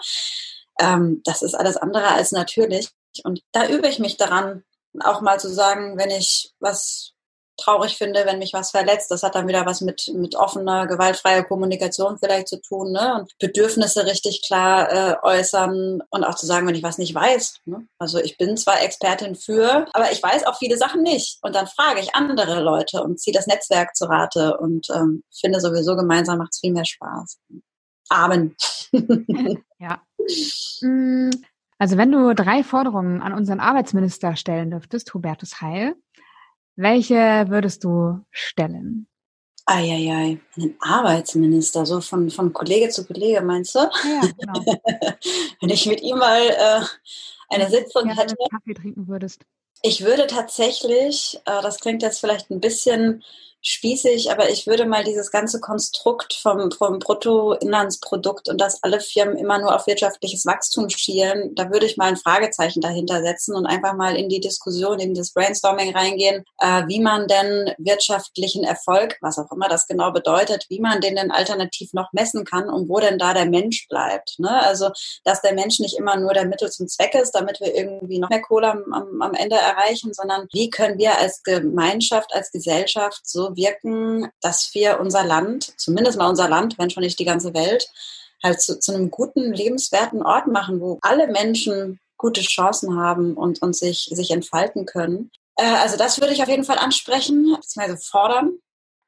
ähm, 0.78 1.22
das 1.24 1.42
ist 1.42 1.54
alles 1.54 1.76
andere 1.76 2.08
als 2.08 2.32
natürlich. 2.32 2.90
Und 3.24 3.40
da 3.52 3.68
übe 3.68 3.88
ich 3.88 3.98
mich 3.98 4.16
daran, 4.16 4.64
auch 5.00 5.22
mal 5.22 5.40
zu 5.40 5.48
sagen, 5.48 5.96
wenn 5.96 6.10
ich 6.10 6.52
was 6.60 7.11
traurig 7.62 7.96
finde, 7.96 8.24
wenn 8.26 8.38
mich 8.38 8.52
was 8.52 8.70
verletzt. 8.70 9.10
Das 9.10 9.22
hat 9.22 9.34
dann 9.34 9.48
wieder 9.48 9.66
was 9.66 9.80
mit, 9.80 10.10
mit 10.14 10.34
offener, 10.36 10.86
gewaltfreier 10.86 11.44
Kommunikation 11.44 12.18
vielleicht 12.18 12.48
zu 12.48 12.60
tun. 12.60 12.92
Ne? 12.92 13.20
Und 13.20 13.32
Bedürfnisse 13.38 14.06
richtig 14.06 14.42
klar 14.46 14.90
äh, 14.92 15.16
äußern 15.22 16.02
und 16.10 16.24
auch 16.24 16.34
zu 16.34 16.46
sagen, 16.46 16.66
wenn 16.66 16.74
ich 16.74 16.82
was 16.82 16.98
nicht 16.98 17.14
weiß. 17.14 17.60
Ne? 17.64 17.86
Also 17.98 18.18
ich 18.18 18.36
bin 18.38 18.56
zwar 18.56 18.82
Expertin 18.82 19.34
für, 19.34 19.86
aber 19.92 20.12
ich 20.12 20.22
weiß 20.22 20.46
auch 20.46 20.58
viele 20.58 20.76
Sachen 20.76 21.02
nicht. 21.02 21.38
Und 21.42 21.54
dann 21.54 21.66
frage 21.66 22.00
ich 22.00 22.14
andere 22.14 22.60
Leute 22.60 23.02
und 23.02 23.20
ziehe 23.20 23.34
das 23.34 23.46
Netzwerk 23.46 23.94
zu 23.94 24.06
Rate 24.06 24.58
und 24.58 24.88
ähm, 24.94 25.22
finde 25.30 25.60
sowieso 25.60 25.96
gemeinsam 25.96 26.38
macht 26.38 26.52
es 26.52 26.60
viel 26.60 26.72
mehr 26.72 26.84
Spaß. 26.84 27.38
Amen. 28.08 28.54
ja. 29.78 30.02
Mm, 30.80 31.30
also 31.78 31.96
wenn 31.96 32.12
du 32.12 32.32
drei 32.34 32.62
Forderungen 32.62 33.22
an 33.22 33.32
unseren 33.32 33.58
Arbeitsminister 33.58 34.36
stellen 34.36 34.70
dürftest, 34.70 35.14
Hubertus 35.14 35.60
Heil, 35.60 35.96
welche 36.76 37.46
würdest 37.48 37.84
du 37.84 38.20
stellen? 38.30 39.06
Eieiei, 39.64 40.40
einen 40.56 40.76
Arbeitsminister, 40.80 41.86
so 41.86 42.00
von, 42.00 42.30
von 42.30 42.52
Kollege 42.52 42.88
zu 42.88 43.06
Kollege, 43.06 43.42
meinst 43.42 43.74
du? 43.74 43.78
Ja, 43.78 44.20
genau. 44.38 44.64
Wenn 45.60 45.70
ich 45.70 45.86
mit 45.86 46.02
ihm 46.02 46.18
mal 46.18 46.40
äh, 46.40 46.80
eine 47.48 47.70
Sitzung 47.70 48.08
ja, 48.08 48.16
hätte. 48.16 48.34
Kaffee 48.50 48.74
trinken 48.74 49.06
würdest. 49.06 49.42
Ich 49.82 50.04
würde 50.04 50.26
tatsächlich, 50.26 51.40
äh, 51.44 51.62
das 51.62 51.78
klingt 51.78 52.02
jetzt 52.02 52.20
vielleicht 52.20 52.50
ein 52.50 52.60
bisschen 52.60 53.22
spießig, 53.62 54.30
aber 54.32 54.50
ich 54.50 54.66
würde 54.66 54.86
mal 54.86 55.04
dieses 55.04 55.30
ganze 55.30 55.60
Konstrukt 55.60 56.34
vom, 56.34 56.72
vom 56.72 56.98
Bruttoinlandsprodukt 56.98 58.48
und 58.48 58.60
dass 58.60 58.82
alle 58.82 59.00
Firmen 59.00 59.36
immer 59.36 59.58
nur 59.58 59.74
auf 59.74 59.86
wirtschaftliches 59.86 60.44
Wachstum 60.46 60.90
schielen, 60.90 61.54
da 61.54 61.70
würde 61.70 61.86
ich 61.86 61.96
mal 61.96 62.08
ein 62.08 62.16
Fragezeichen 62.16 62.80
dahinter 62.80 63.22
setzen 63.22 63.54
und 63.54 63.66
einfach 63.66 63.94
mal 63.94 64.16
in 64.16 64.28
die 64.28 64.40
Diskussion, 64.40 64.98
in 64.98 65.14
das 65.14 65.32
Brainstorming 65.32 65.94
reingehen, 65.94 66.44
äh, 66.58 66.82
wie 66.88 67.00
man 67.00 67.28
denn 67.28 67.72
wirtschaftlichen 67.78 68.64
Erfolg, 68.64 69.16
was 69.20 69.38
auch 69.38 69.50
immer 69.52 69.68
das 69.68 69.86
genau 69.86 70.10
bedeutet, 70.10 70.66
wie 70.68 70.80
man 70.80 71.00
den 71.00 71.14
denn 71.14 71.30
alternativ 71.30 71.92
noch 71.92 72.12
messen 72.12 72.44
kann 72.44 72.68
und 72.68 72.88
wo 72.88 72.98
denn 72.98 73.18
da 73.18 73.32
der 73.32 73.46
Mensch 73.46 73.86
bleibt. 73.88 74.38
Ne? 74.38 74.50
Also, 74.50 74.90
dass 75.24 75.40
der 75.40 75.54
Mensch 75.54 75.78
nicht 75.78 75.96
immer 75.96 76.16
nur 76.16 76.34
der 76.34 76.46
Mittel 76.46 76.70
zum 76.70 76.88
Zweck 76.88 77.14
ist, 77.14 77.32
damit 77.32 77.60
wir 77.60 77.74
irgendwie 77.74 78.18
noch 78.18 78.28
mehr 78.28 78.42
Kohle 78.42 78.72
am, 78.72 79.22
am 79.22 79.34
Ende 79.34 79.56
erreichen, 79.56 80.12
sondern 80.12 80.48
wie 80.52 80.68
können 80.68 80.98
wir 80.98 81.16
als 81.18 81.44
Gemeinschaft, 81.44 82.34
als 82.34 82.50
Gesellschaft 82.50 83.20
so 83.24 83.51
wirken, 83.56 84.28
dass 84.40 84.70
wir 84.74 85.00
unser 85.00 85.24
Land, 85.24 85.72
zumindest 85.78 86.18
mal 86.18 86.28
unser 86.28 86.48
Land, 86.48 86.78
wenn 86.78 86.90
schon 86.90 87.02
nicht 87.02 87.18
die 87.18 87.24
ganze 87.24 87.54
Welt, 87.54 87.88
halt 88.42 88.60
zu, 88.60 88.78
zu 88.78 88.92
einem 88.92 89.10
guten, 89.10 89.52
lebenswerten 89.52 90.22
Ort 90.22 90.48
machen, 90.48 90.80
wo 90.80 90.98
alle 91.02 91.28
Menschen 91.28 92.00
gute 92.16 92.40
Chancen 92.40 92.96
haben 92.96 93.34
und, 93.34 93.62
und 93.62 93.76
sich, 93.76 94.08
sich 94.12 94.30
entfalten 94.30 94.86
können. 94.86 95.30
Äh, 95.56 95.64
also 95.64 95.96
das 95.96 96.20
würde 96.20 96.32
ich 96.32 96.42
auf 96.42 96.48
jeden 96.48 96.64
Fall 96.64 96.78
ansprechen, 96.78 97.56
beziehungsweise 97.60 97.96
fordern. 97.96 98.58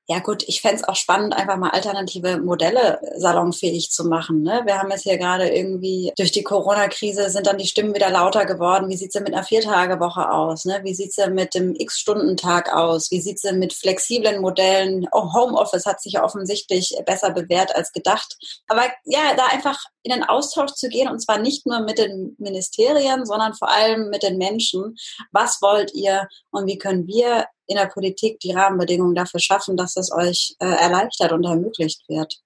Ja 0.06 0.18
gut, 0.18 0.42
ich 0.46 0.60
fände 0.60 0.76
es 0.76 0.84
auch 0.84 0.96
spannend, 0.96 1.34
einfach 1.34 1.56
mal 1.56 1.70
alternative 1.70 2.38
Modelle 2.38 3.00
salonfähig 3.16 3.90
zu 3.90 4.04
machen. 4.04 4.42
Ne? 4.42 4.60
Wir 4.66 4.78
haben 4.78 4.90
jetzt 4.90 5.04
hier 5.04 5.16
gerade 5.16 5.48
irgendwie 5.48 6.12
durch 6.18 6.30
die 6.30 6.42
Corona-Krise 6.42 7.30
sind 7.30 7.46
dann 7.46 7.56
die 7.56 7.66
Stimmen 7.66 7.94
wieder 7.94 8.10
lauter 8.10 8.44
geworden. 8.44 8.90
Wie 8.90 8.96
sieht's 8.98 9.14
denn 9.14 9.22
mit 9.22 9.32
einer 9.32 9.44
Viertagewoche 9.44 10.30
aus? 10.30 10.66
Ne? 10.66 10.80
Wie 10.82 10.94
sieht's 10.94 11.16
denn 11.16 11.32
mit 11.32 11.54
dem 11.54 11.74
X-Stunden-Tag 11.74 12.70
aus? 12.74 13.10
Wie 13.10 13.22
sieht's 13.22 13.42
denn 13.42 13.58
mit 13.58 13.72
flexiblen 13.72 14.42
Modellen? 14.42 15.08
Oh, 15.10 15.32
Homeoffice 15.32 15.86
hat 15.86 16.02
sich 16.02 16.12
ja 16.12 16.24
offensichtlich 16.24 16.94
besser 17.06 17.30
bewährt 17.30 17.74
als 17.74 17.90
gedacht. 17.92 18.36
Aber 18.68 18.84
ja, 19.06 19.34
da 19.36 19.46
einfach 19.46 19.84
in 20.04 20.12
den 20.12 20.22
Austausch 20.22 20.72
zu 20.72 20.88
gehen 20.88 21.08
und 21.08 21.18
zwar 21.18 21.38
nicht 21.38 21.66
nur 21.66 21.80
mit 21.80 21.98
den 21.98 22.36
Ministerien, 22.38 23.26
sondern 23.26 23.54
vor 23.54 23.70
allem 23.70 24.10
mit 24.10 24.22
den 24.22 24.38
Menschen. 24.38 24.96
Was 25.32 25.60
wollt 25.60 25.92
ihr 25.94 26.28
und 26.50 26.66
wie 26.66 26.78
können 26.78 27.06
wir 27.06 27.46
in 27.66 27.76
der 27.76 27.86
Politik 27.86 28.38
die 28.40 28.52
Rahmenbedingungen 28.52 29.14
dafür 29.14 29.40
schaffen, 29.40 29.76
dass 29.76 29.96
es 29.96 30.12
euch 30.12 30.54
äh, 30.58 30.66
erleichtert 30.66 31.32
und 31.32 31.44
ermöglicht 31.44 32.08
wird. 32.08 32.42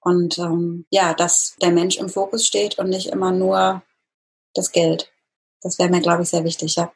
Und 0.00 0.38
ähm, 0.38 0.86
ja, 0.90 1.14
dass 1.14 1.56
der 1.60 1.72
Mensch 1.72 1.98
im 1.98 2.08
Fokus 2.08 2.46
steht 2.46 2.78
und 2.78 2.88
nicht 2.88 3.08
immer 3.08 3.32
nur 3.32 3.82
das 4.54 4.72
Geld. 4.72 5.12
Das 5.60 5.78
wäre 5.78 5.90
mir, 5.90 6.00
glaube 6.00 6.22
ich, 6.22 6.28
sehr 6.28 6.44
wichtig, 6.44 6.76
ja. 6.76 6.92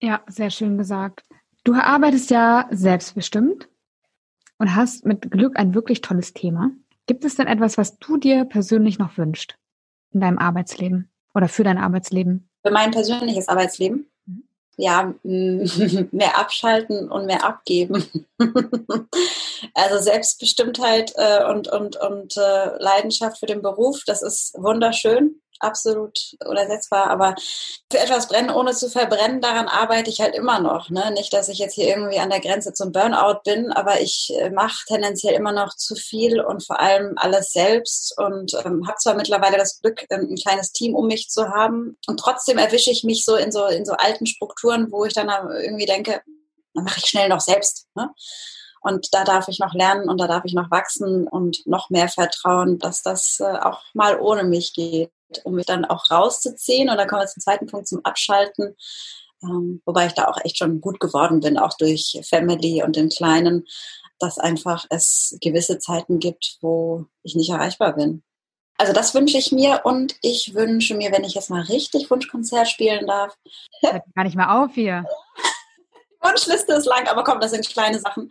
Ja, 0.00 0.22
sehr 0.26 0.50
schön 0.50 0.76
gesagt. 0.76 1.24
Du 1.62 1.74
arbeitest 1.74 2.30
ja 2.30 2.68
selbstbestimmt 2.70 3.68
und 4.58 4.74
hast 4.74 5.06
mit 5.06 5.30
Glück 5.30 5.56
ein 5.56 5.74
wirklich 5.74 6.02
tolles 6.02 6.34
Thema. 6.34 6.70
Gibt 7.06 7.24
es 7.24 7.34
denn 7.36 7.46
etwas, 7.46 7.76
was 7.76 7.98
du 7.98 8.16
dir 8.16 8.44
persönlich 8.44 8.98
noch 8.98 9.18
wünschst 9.18 9.56
in 10.12 10.20
deinem 10.20 10.38
Arbeitsleben 10.38 11.10
oder 11.34 11.48
für 11.48 11.64
dein 11.64 11.78
Arbeitsleben? 11.78 12.48
Für 12.64 12.72
mein 12.72 12.90
persönliches 12.90 13.48
Arbeitsleben? 13.48 14.06
ja, 14.76 15.14
mehr 15.22 16.38
abschalten 16.38 17.10
und 17.10 17.26
mehr 17.26 17.44
abgeben. 17.44 18.04
also 19.74 20.02
Selbstbestimmtheit 20.02 21.12
äh, 21.16 21.44
und, 21.50 21.68
und, 21.68 21.96
und 21.96 22.36
äh, 22.36 22.76
Leidenschaft 22.78 23.38
für 23.38 23.46
den 23.46 23.62
Beruf, 23.62 24.02
das 24.06 24.22
ist 24.22 24.54
wunderschön 24.54 25.40
absolut 25.64 26.36
unersetzbar. 26.44 27.10
Aber 27.10 27.34
für 27.90 27.98
etwas 27.98 28.28
brennen, 28.28 28.50
ohne 28.50 28.72
zu 28.72 28.88
verbrennen, 28.88 29.40
daran 29.40 29.68
arbeite 29.68 30.10
ich 30.10 30.20
halt 30.20 30.34
immer 30.34 30.60
noch. 30.60 30.90
Ne? 30.90 31.10
Nicht, 31.12 31.32
dass 31.32 31.48
ich 31.48 31.58
jetzt 31.58 31.74
hier 31.74 31.88
irgendwie 31.88 32.18
an 32.18 32.30
der 32.30 32.40
Grenze 32.40 32.72
zum 32.72 32.92
Burnout 32.92 33.40
bin, 33.44 33.72
aber 33.72 34.00
ich 34.00 34.32
äh, 34.38 34.50
mache 34.50 34.84
tendenziell 34.86 35.34
immer 35.34 35.52
noch 35.52 35.74
zu 35.74 35.94
viel 35.94 36.40
und 36.40 36.64
vor 36.64 36.80
allem 36.80 37.14
alles 37.16 37.52
selbst 37.52 38.16
und 38.18 38.54
ähm, 38.64 38.86
habe 38.86 38.98
zwar 38.98 39.14
mittlerweile 39.14 39.56
das 39.56 39.80
Glück, 39.80 40.04
ähm, 40.10 40.28
ein 40.30 40.36
kleines 40.36 40.72
Team 40.72 40.94
um 40.94 41.06
mich 41.06 41.28
zu 41.28 41.48
haben 41.48 41.96
und 42.06 42.18
trotzdem 42.18 42.58
erwische 42.58 42.90
ich 42.90 43.04
mich 43.04 43.24
so 43.24 43.36
in 43.36 43.52
so 43.52 43.66
in 43.66 43.84
so 43.84 43.92
alten 43.92 44.26
Strukturen, 44.26 44.90
wo 44.90 45.04
ich 45.04 45.14
dann 45.14 45.28
irgendwie 45.50 45.86
denke, 45.86 46.22
dann 46.74 46.84
mache 46.84 46.98
ich 46.98 47.06
schnell 47.06 47.28
noch 47.28 47.40
selbst. 47.40 47.86
Ne? 47.94 48.10
Und 48.80 49.14
da 49.14 49.24
darf 49.24 49.48
ich 49.48 49.58
noch 49.60 49.72
lernen 49.72 50.10
und 50.10 50.20
da 50.20 50.26
darf 50.26 50.44
ich 50.44 50.52
noch 50.52 50.70
wachsen 50.70 51.26
und 51.26 51.66
noch 51.66 51.88
mehr 51.88 52.08
vertrauen, 52.08 52.78
dass 52.78 53.02
das 53.02 53.40
äh, 53.40 53.44
auch 53.44 53.80
mal 53.94 54.20
ohne 54.20 54.44
mich 54.44 54.74
geht 54.74 55.10
um 55.44 55.54
mich 55.54 55.66
dann 55.66 55.84
auch 55.84 56.10
rauszuziehen. 56.10 56.88
Und 56.88 56.96
dann 56.96 57.08
kommen 57.08 57.22
wir 57.22 57.26
zum 57.26 57.42
zweiten 57.42 57.66
Punkt, 57.66 57.88
zum 57.88 58.04
Abschalten. 58.04 58.76
Ähm, 59.42 59.82
wobei 59.84 60.06
ich 60.06 60.12
da 60.12 60.26
auch 60.28 60.38
echt 60.44 60.58
schon 60.58 60.80
gut 60.80 61.00
geworden 61.00 61.40
bin, 61.40 61.58
auch 61.58 61.76
durch 61.76 62.20
Family 62.28 62.82
und 62.82 62.96
den 62.96 63.08
Kleinen, 63.08 63.66
dass 64.18 64.38
einfach 64.38 64.86
es 64.90 65.36
gewisse 65.40 65.78
Zeiten 65.78 66.18
gibt, 66.18 66.58
wo 66.60 67.06
ich 67.22 67.34
nicht 67.34 67.50
erreichbar 67.50 67.94
bin. 67.94 68.22
Also 68.76 68.92
das 68.92 69.14
wünsche 69.14 69.38
ich 69.38 69.52
mir 69.52 69.82
und 69.84 70.16
ich 70.22 70.54
wünsche 70.54 70.94
mir, 70.94 71.12
wenn 71.12 71.24
ich 71.24 71.34
jetzt 71.34 71.50
mal 71.50 71.62
richtig 71.62 72.10
Wunschkonzert 72.10 72.68
spielen 72.68 73.06
darf. 73.06 73.36
Hört 73.80 74.02
gar 74.14 74.24
nicht 74.24 74.36
mehr 74.36 74.62
auf 74.62 74.74
hier. 74.74 75.04
Wunschliste 76.24 76.72
ist 76.72 76.86
lang, 76.86 77.06
aber 77.08 77.22
komm, 77.22 77.40
das 77.40 77.50
sind 77.50 77.68
kleine 77.68 77.98
Sachen. 77.98 78.30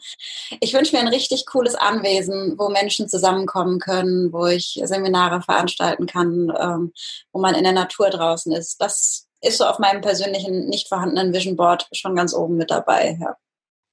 Ich 0.60 0.74
wünsche 0.74 0.96
mir 0.96 1.02
ein 1.02 1.08
richtig 1.08 1.46
cooles 1.46 1.76
Anwesen, 1.76 2.56
wo 2.58 2.70
Menschen 2.70 3.08
zusammenkommen 3.08 3.80
können, 3.80 4.34
wo 4.34 4.48
ich 4.48 4.80
Seminare 4.84 5.42
veranstalten 5.42 6.08
kann, 6.08 6.52
ähm, 6.60 6.92
wo 7.32 7.40
man 7.40 7.56
in 7.56 7.64
der 7.64 7.74
Natur 7.74 8.10
draußen 8.10 8.52
ist. 8.52 8.82
Das 8.82 9.28
ist 9.42 9.58
so 9.58 9.66
auf 9.66 9.80
meinem 9.80 10.02
persönlichen, 10.02 10.68
nicht 10.68 10.88
vorhandenen 10.88 11.34
Vision 11.34 11.56
Board 11.56 11.88
schon 11.92 12.16
ganz 12.16 12.34
oben 12.34 12.56
mit 12.58 12.72
dabei. 12.72 13.18
Ja. 13.22 13.36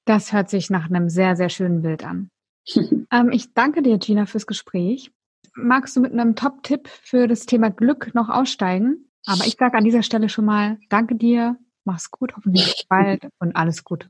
Das 0.07 0.33
hört 0.33 0.49
sich 0.49 0.71
nach 0.71 0.87
einem 0.87 1.09
sehr, 1.09 1.37
sehr 1.37 1.51
schönen 1.51 1.83
Bild 1.83 2.05
an. 2.05 2.31
ähm, 3.13 3.31
ich 3.33 3.53
danke 3.55 3.83
dir, 3.83 3.99
Gina, 3.99 4.27
fürs 4.27 4.47
Gespräch. 4.47 5.13
Magst 5.55 5.97
du 5.97 6.01
mit 6.01 6.13
einem 6.13 6.37
Top-Tipp 6.37 6.89
für 6.89 7.27
das 7.27 7.47
Thema 7.47 7.71
Glück 7.71 8.15
noch 8.15 8.29
aussteigen? 8.29 9.11
Aber 9.27 9.45
ich 9.45 9.57
sage 9.59 9.77
an 9.77 9.85
dieser 9.85 10.03
Stelle 10.03 10.29
schon 10.29 10.45
mal, 10.47 10.79
danke 10.89 11.17
dir 11.17 11.57
Mach's 11.91 12.09
gut, 12.09 12.33
hoffentlich 12.37 12.87
bald 12.89 13.25
und 13.41 13.57
alles 13.57 13.83
Gute. 13.83 14.09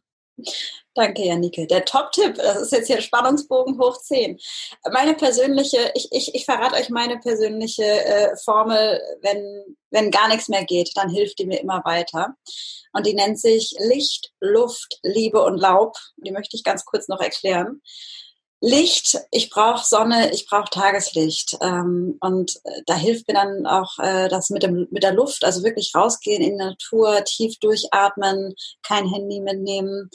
Danke, 0.95 1.25
Janike. 1.25 1.67
Der 1.67 1.87
Top-Tipp, 1.87 2.35
das 2.35 2.63
ist 2.63 2.73
jetzt 2.73 2.87
hier 2.89 3.01
Spannungsbogen 3.01 3.79
hoch 3.79 3.99
10. 3.99 4.39
Meine 4.93 5.15
persönliche, 5.15 5.93
ich, 5.95 6.09
ich, 6.11 6.35
ich 6.35 6.45
verrate 6.45 6.75
euch 6.75 6.91
meine 6.91 7.19
persönliche 7.19 7.85
äh, 7.85 8.37
Formel, 8.37 9.01
wenn, 9.23 9.77
wenn 9.91 10.11
gar 10.11 10.29
nichts 10.29 10.49
mehr 10.49 10.65
geht, 10.65 10.91
dann 10.95 11.09
hilft 11.09 11.39
die 11.39 11.47
mir 11.47 11.61
immer 11.61 11.83
weiter. 11.85 12.35
Und 12.93 13.07
die 13.07 13.15
nennt 13.15 13.41
sich 13.41 13.75
Licht, 13.79 14.31
Luft, 14.41 14.99
Liebe 15.03 15.43
und 15.43 15.59
Laub. 15.59 15.97
Die 16.19 16.33
möchte 16.33 16.57
ich 16.57 16.65
ganz 16.65 16.85
kurz 16.85 17.09
noch 17.09 17.21
erklären. 17.21 17.81
Licht, 18.63 19.19
ich 19.31 19.49
brauche 19.49 19.87
Sonne, 19.87 20.33
ich 20.33 20.47
brauche 20.47 20.69
Tageslicht. 20.71 21.57
Ähm, 21.63 22.19
und 22.21 22.57
äh, 22.65 22.83
da 22.87 22.95
hilft 22.95 23.27
mir 23.27 23.35
dann 23.35 23.67
auch 23.67 23.99
äh, 23.99 24.29
das 24.29 24.51
mit, 24.51 24.63
dem, 24.63 24.87
mit 24.91 25.03
der 25.03 25.15
Luft, 25.15 25.45
also 25.45 25.63
wirklich 25.63 25.93
rausgehen 25.95 26.43
in 26.43 26.59
die 26.59 26.65
Natur, 26.65 27.25
tief 27.25 27.59
durchatmen, 27.59 28.55
kein 28.83 29.09
Handy 29.09 29.41
mitnehmen 29.41 30.11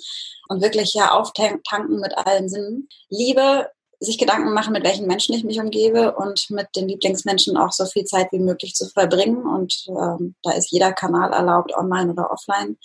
und 0.48 0.62
wirklich 0.62 0.94
ja 0.94 1.12
auftanken 1.12 2.00
mit 2.00 2.16
allen 2.18 2.48
Sinnen. 2.48 2.88
Liebe, 3.10 3.68
sich 4.00 4.18
Gedanken 4.18 4.54
machen, 4.54 4.74
mit 4.74 4.84
welchen 4.84 5.08
Menschen 5.08 5.34
ich 5.34 5.44
mich 5.44 5.60
umgebe 5.60 6.16
und 6.16 6.50
mit 6.50 6.68
den 6.76 6.88
Lieblingsmenschen 6.88 7.58
auch 7.58 7.72
so 7.72 7.86
viel 7.86 8.06
Zeit 8.06 8.28
wie 8.32 8.40
möglich 8.40 8.76
zu 8.76 8.88
verbringen. 8.90 9.46
Und 9.46 9.86
ähm, 9.88 10.36
da 10.44 10.52
ist 10.52 10.72
jeder 10.72 10.94
Kanal 10.94 11.34
erlaubt, 11.34 11.76
online 11.76 12.12
oder 12.12 12.30
offline. 12.32 12.78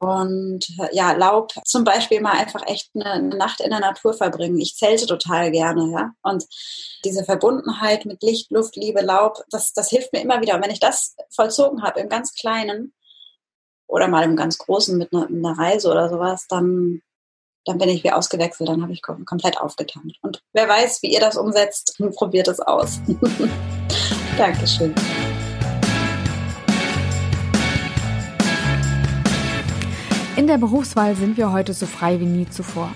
Und 0.00 0.66
ja, 0.92 1.12
Laub 1.12 1.52
zum 1.66 1.84
Beispiel 1.84 2.22
mal 2.22 2.32
einfach 2.32 2.66
echt 2.66 2.90
eine, 2.94 3.22
Nacht 3.22 3.60
in 3.60 3.68
der 3.68 3.80
Natur 3.80 4.14
verbringen. 4.14 4.58
Ich 4.58 4.74
zelte 4.74 5.04
total 5.04 5.50
gerne, 5.50 5.92
ja. 5.92 6.12
Und 6.22 6.46
diese 7.04 7.22
Verbundenheit 7.22 8.06
mit 8.06 8.22
Licht, 8.22 8.50
Luft, 8.50 8.76
Liebe, 8.76 9.02
Laub, 9.02 9.44
das, 9.50 9.74
das 9.74 9.90
hilft 9.90 10.14
mir 10.14 10.22
immer 10.22 10.40
wieder. 10.40 10.54
Und 10.54 10.64
wenn 10.64 10.70
ich 10.70 10.80
das 10.80 11.16
vollzogen 11.28 11.82
habe 11.82 12.00
im 12.00 12.08
ganz 12.08 12.32
Kleinen 12.32 12.94
oder 13.88 14.08
mal 14.08 14.24
im 14.24 14.36
ganz 14.36 14.56
Großen 14.56 14.96
mit 14.96 15.12
einer, 15.12 15.26
einer 15.26 15.58
Reise 15.58 15.90
oder 15.90 16.08
sowas, 16.08 16.46
dann, 16.48 17.02
dann 17.66 17.76
bin 17.76 17.90
ich 17.90 18.02
wie 18.02 18.12
ausgewechselt, 18.12 18.70
dann 18.70 18.82
habe 18.82 18.94
ich 18.94 19.02
komplett 19.02 19.60
aufgetankt. 19.60 20.16
Und 20.22 20.42
wer 20.54 20.66
weiß, 20.66 21.02
wie 21.02 21.12
ihr 21.12 21.20
das 21.20 21.36
umsetzt, 21.36 22.00
probiert 22.14 22.48
es 22.48 22.58
aus. 22.60 23.00
Dankeschön. 24.38 24.94
In 30.40 30.46
der 30.46 30.56
Berufswahl 30.56 31.16
sind 31.16 31.36
wir 31.36 31.52
heute 31.52 31.74
so 31.74 31.84
frei 31.84 32.18
wie 32.18 32.24
nie 32.24 32.48
zuvor. 32.48 32.90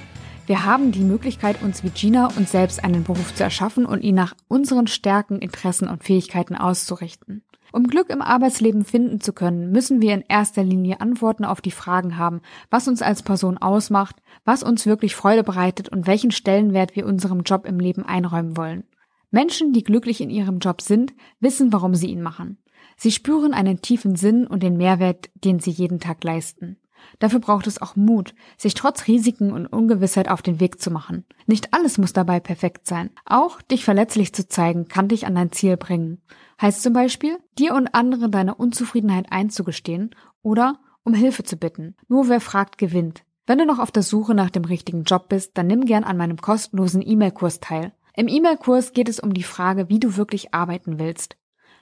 Wir 0.46 0.64
haben 0.64 0.92
die 0.92 1.04
Möglichkeit, 1.04 1.60
uns 1.62 1.84
wie 1.84 1.90
Gina 1.90 2.30
uns 2.38 2.52
selbst 2.52 2.82
einen 2.82 3.04
Beruf 3.04 3.34
zu 3.34 3.44
erschaffen 3.44 3.84
und 3.84 4.02
ihn 4.02 4.14
nach 4.14 4.34
unseren 4.48 4.86
Stärken, 4.86 5.40
Interessen 5.40 5.86
und 5.86 6.02
Fähigkeiten 6.02 6.56
auszurichten. 6.56 7.44
Um 7.70 7.86
Glück 7.86 8.08
im 8.08 8.22
Arbeitsleben 8.22 8.86
finden 8.86 9.20
zu 9.20 9.34
können, 9.34 9.70
müssen 9.72 10.00
wir 10.00 10.14
in 10.14 10.24
erster 10.26 10.64
Linie 10.64 11.02
Antworten 11.02 11.44
auf 11.44 11.60
die 11.60 11.70
Fragen 11.70 12.16
haben, 12.16 12.40
was 12.70 12.88
uns 12.88 13.02
als 13.02 13.22
Person 13.22 13.58
ausmacht, 13.58 14.16
was 14.46 14.62
uns 14.62 14.86
wirklich 14.86 15.14
Freude 15.14 15.44
bereitet 15.44 15.90
und 15.90 16.06
welchen 16.06 16.30
Stellenwert 16.30 16.96
wir 16.96 17.04
unserem 17.04 17.42
Job 17.42 17.66
im 17.66 17.78
Leben 17.78 18.06
einräumen 18.06 18.56
wollen. 18.56 18.84
Menschen, 19.30 19.74
die 19.74 19.84
glücklich 19.84 20.22
in 20.22 20.30
ihrem 20.30 20.60
Job 20.60 20.80
sind, 20.80 21.12
wissen, 21.40 21.74
warum 21.74 21.94
sie 21.94 22.06
ihn 22.06 22.22
machen. 22.22 22.56
Sie 22.96 23.12
spüren 23.12 23.52
einen 23.52 23.82
tiefen 23.82 24.16
Sinn 24.16 24.46
und 24.46 24.62
den 24.62 24.78
Mehrwert, 24.78 25.28
den 25.34 25.60
sie 25.60 25.72
jeden 25.72 26.00
Tag 26.00 26.24
leisten. 26.24 26.78
Dafür 27.18 27.40
braucht 27.40 27.66
es 27.66 27.80
auch 27.80 27.96
Mut, 27.96 28.34
sich 28.56 28.74
trotz 28.74 29.06
Risiken 29.06 29.52
und 29.52 29.66
Ungewissheit 29.66 30.28
auf 30.28 30.42
den 30.42 30.60
Weg 30.60 30.80
zu 30.80 30.90
machen. 30.90 31.24
Nicht 31.46 31.72
alles 31.72 31.98
muss 31.98 32.12
dabei 32.12 32.40
perfekt 32.40 32.86
sein. 32.86 33.10
Auch 33.24 33.62
dich 33.62 33.84
verletzlich 33.84 34.32
zu 34.32 34.48
zeigen, 34.48 34.88
kann 34.88 35.08
dich 35.08 35.26
an 35.26 35.34
dein 35.34 35.52
Ziel 35.52 35.76
bringen. 35.76 36.22
Heißt 36.60 36.82
zum 36.82 36.92
Beispiel, 36.92 37.38
dir 37.58 37.74
und 37.74 37.94
anderen 37.94 38.30
deine 38.30 38.54
Unzufriedenheit 38.54 39.30
einzugestehen 39.30 40.14
oder 40.42 40.78
um 41.04 41.14
Hilfe 41.14 41.44
zu 41.44 41.56
bitten. 41.56 41.96
Nur 42.08 42.28
wer 42.28 42.40
fragt, 42.40 42.78
gewinnt. 42.78 43.24
Wenn 43.46 43.58
du 43.58 43.66
noch 43.66 43.78
auf 43.78 43.92
der 43.92 44.02
Suche 44.02 44.34
nach 44.34 44.50
dem 44.50 44.64
richtigen 44.64 45.04
Job 45.04 45.28
bist, 45.28 45.58
dann 45.58 45.66
nimm 45.66 45.84
gern 45.84 46.04
an 46.04 46.16
meinem 46.16 46.38
kostenlosen 46.38 47.02
E-Mail-Kurs 47.06 47.60
teil. 47.60 47.92
Im 48.16 48.28
E-Mail-Kurs 48.28 48.92
geht 48.92 49.08
es 49.08 49.20
um 49.20 49.34
die 49.34 49.42
Frage, 49.42 49.88
wie 49.88 50.00
du 50.00 50.16
wirklich 50.16 50.54
arbeiten 50.54 50.98
willst. 50.98 51.36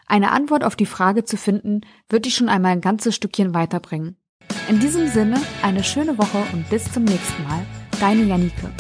Eine 0.07 0.33
Antwort 0.33 0.65
auf 0.65 0.77
die 0.77 0.87
Frage 0.87 1.25
zu 1.25 1.37
finden, 1.37 1.83
wird 2.09 2.25
dich 2.25 2.35
schon 2.35 2.49
einmal 2.49 2.73
ein 2.73 2.81
ganzes 2.81 3.15
Stückchen 3.15 3.55
weiterbringen. 3.55 4.17
In 4.69 4.79
diesem 4.79 5.09
Sinne, 5.09 5.41
eine 5.63 5.83
schöne 5.83 6.17
Woche 6.17 6.45
und 6.53 6.69
bis 6.71 6.91
zum 6.93 7.05
nächsten 7.05 7.43
Mal. 7.45 7.65
Deine 8.01 8.23
Janike. 8.23 8.71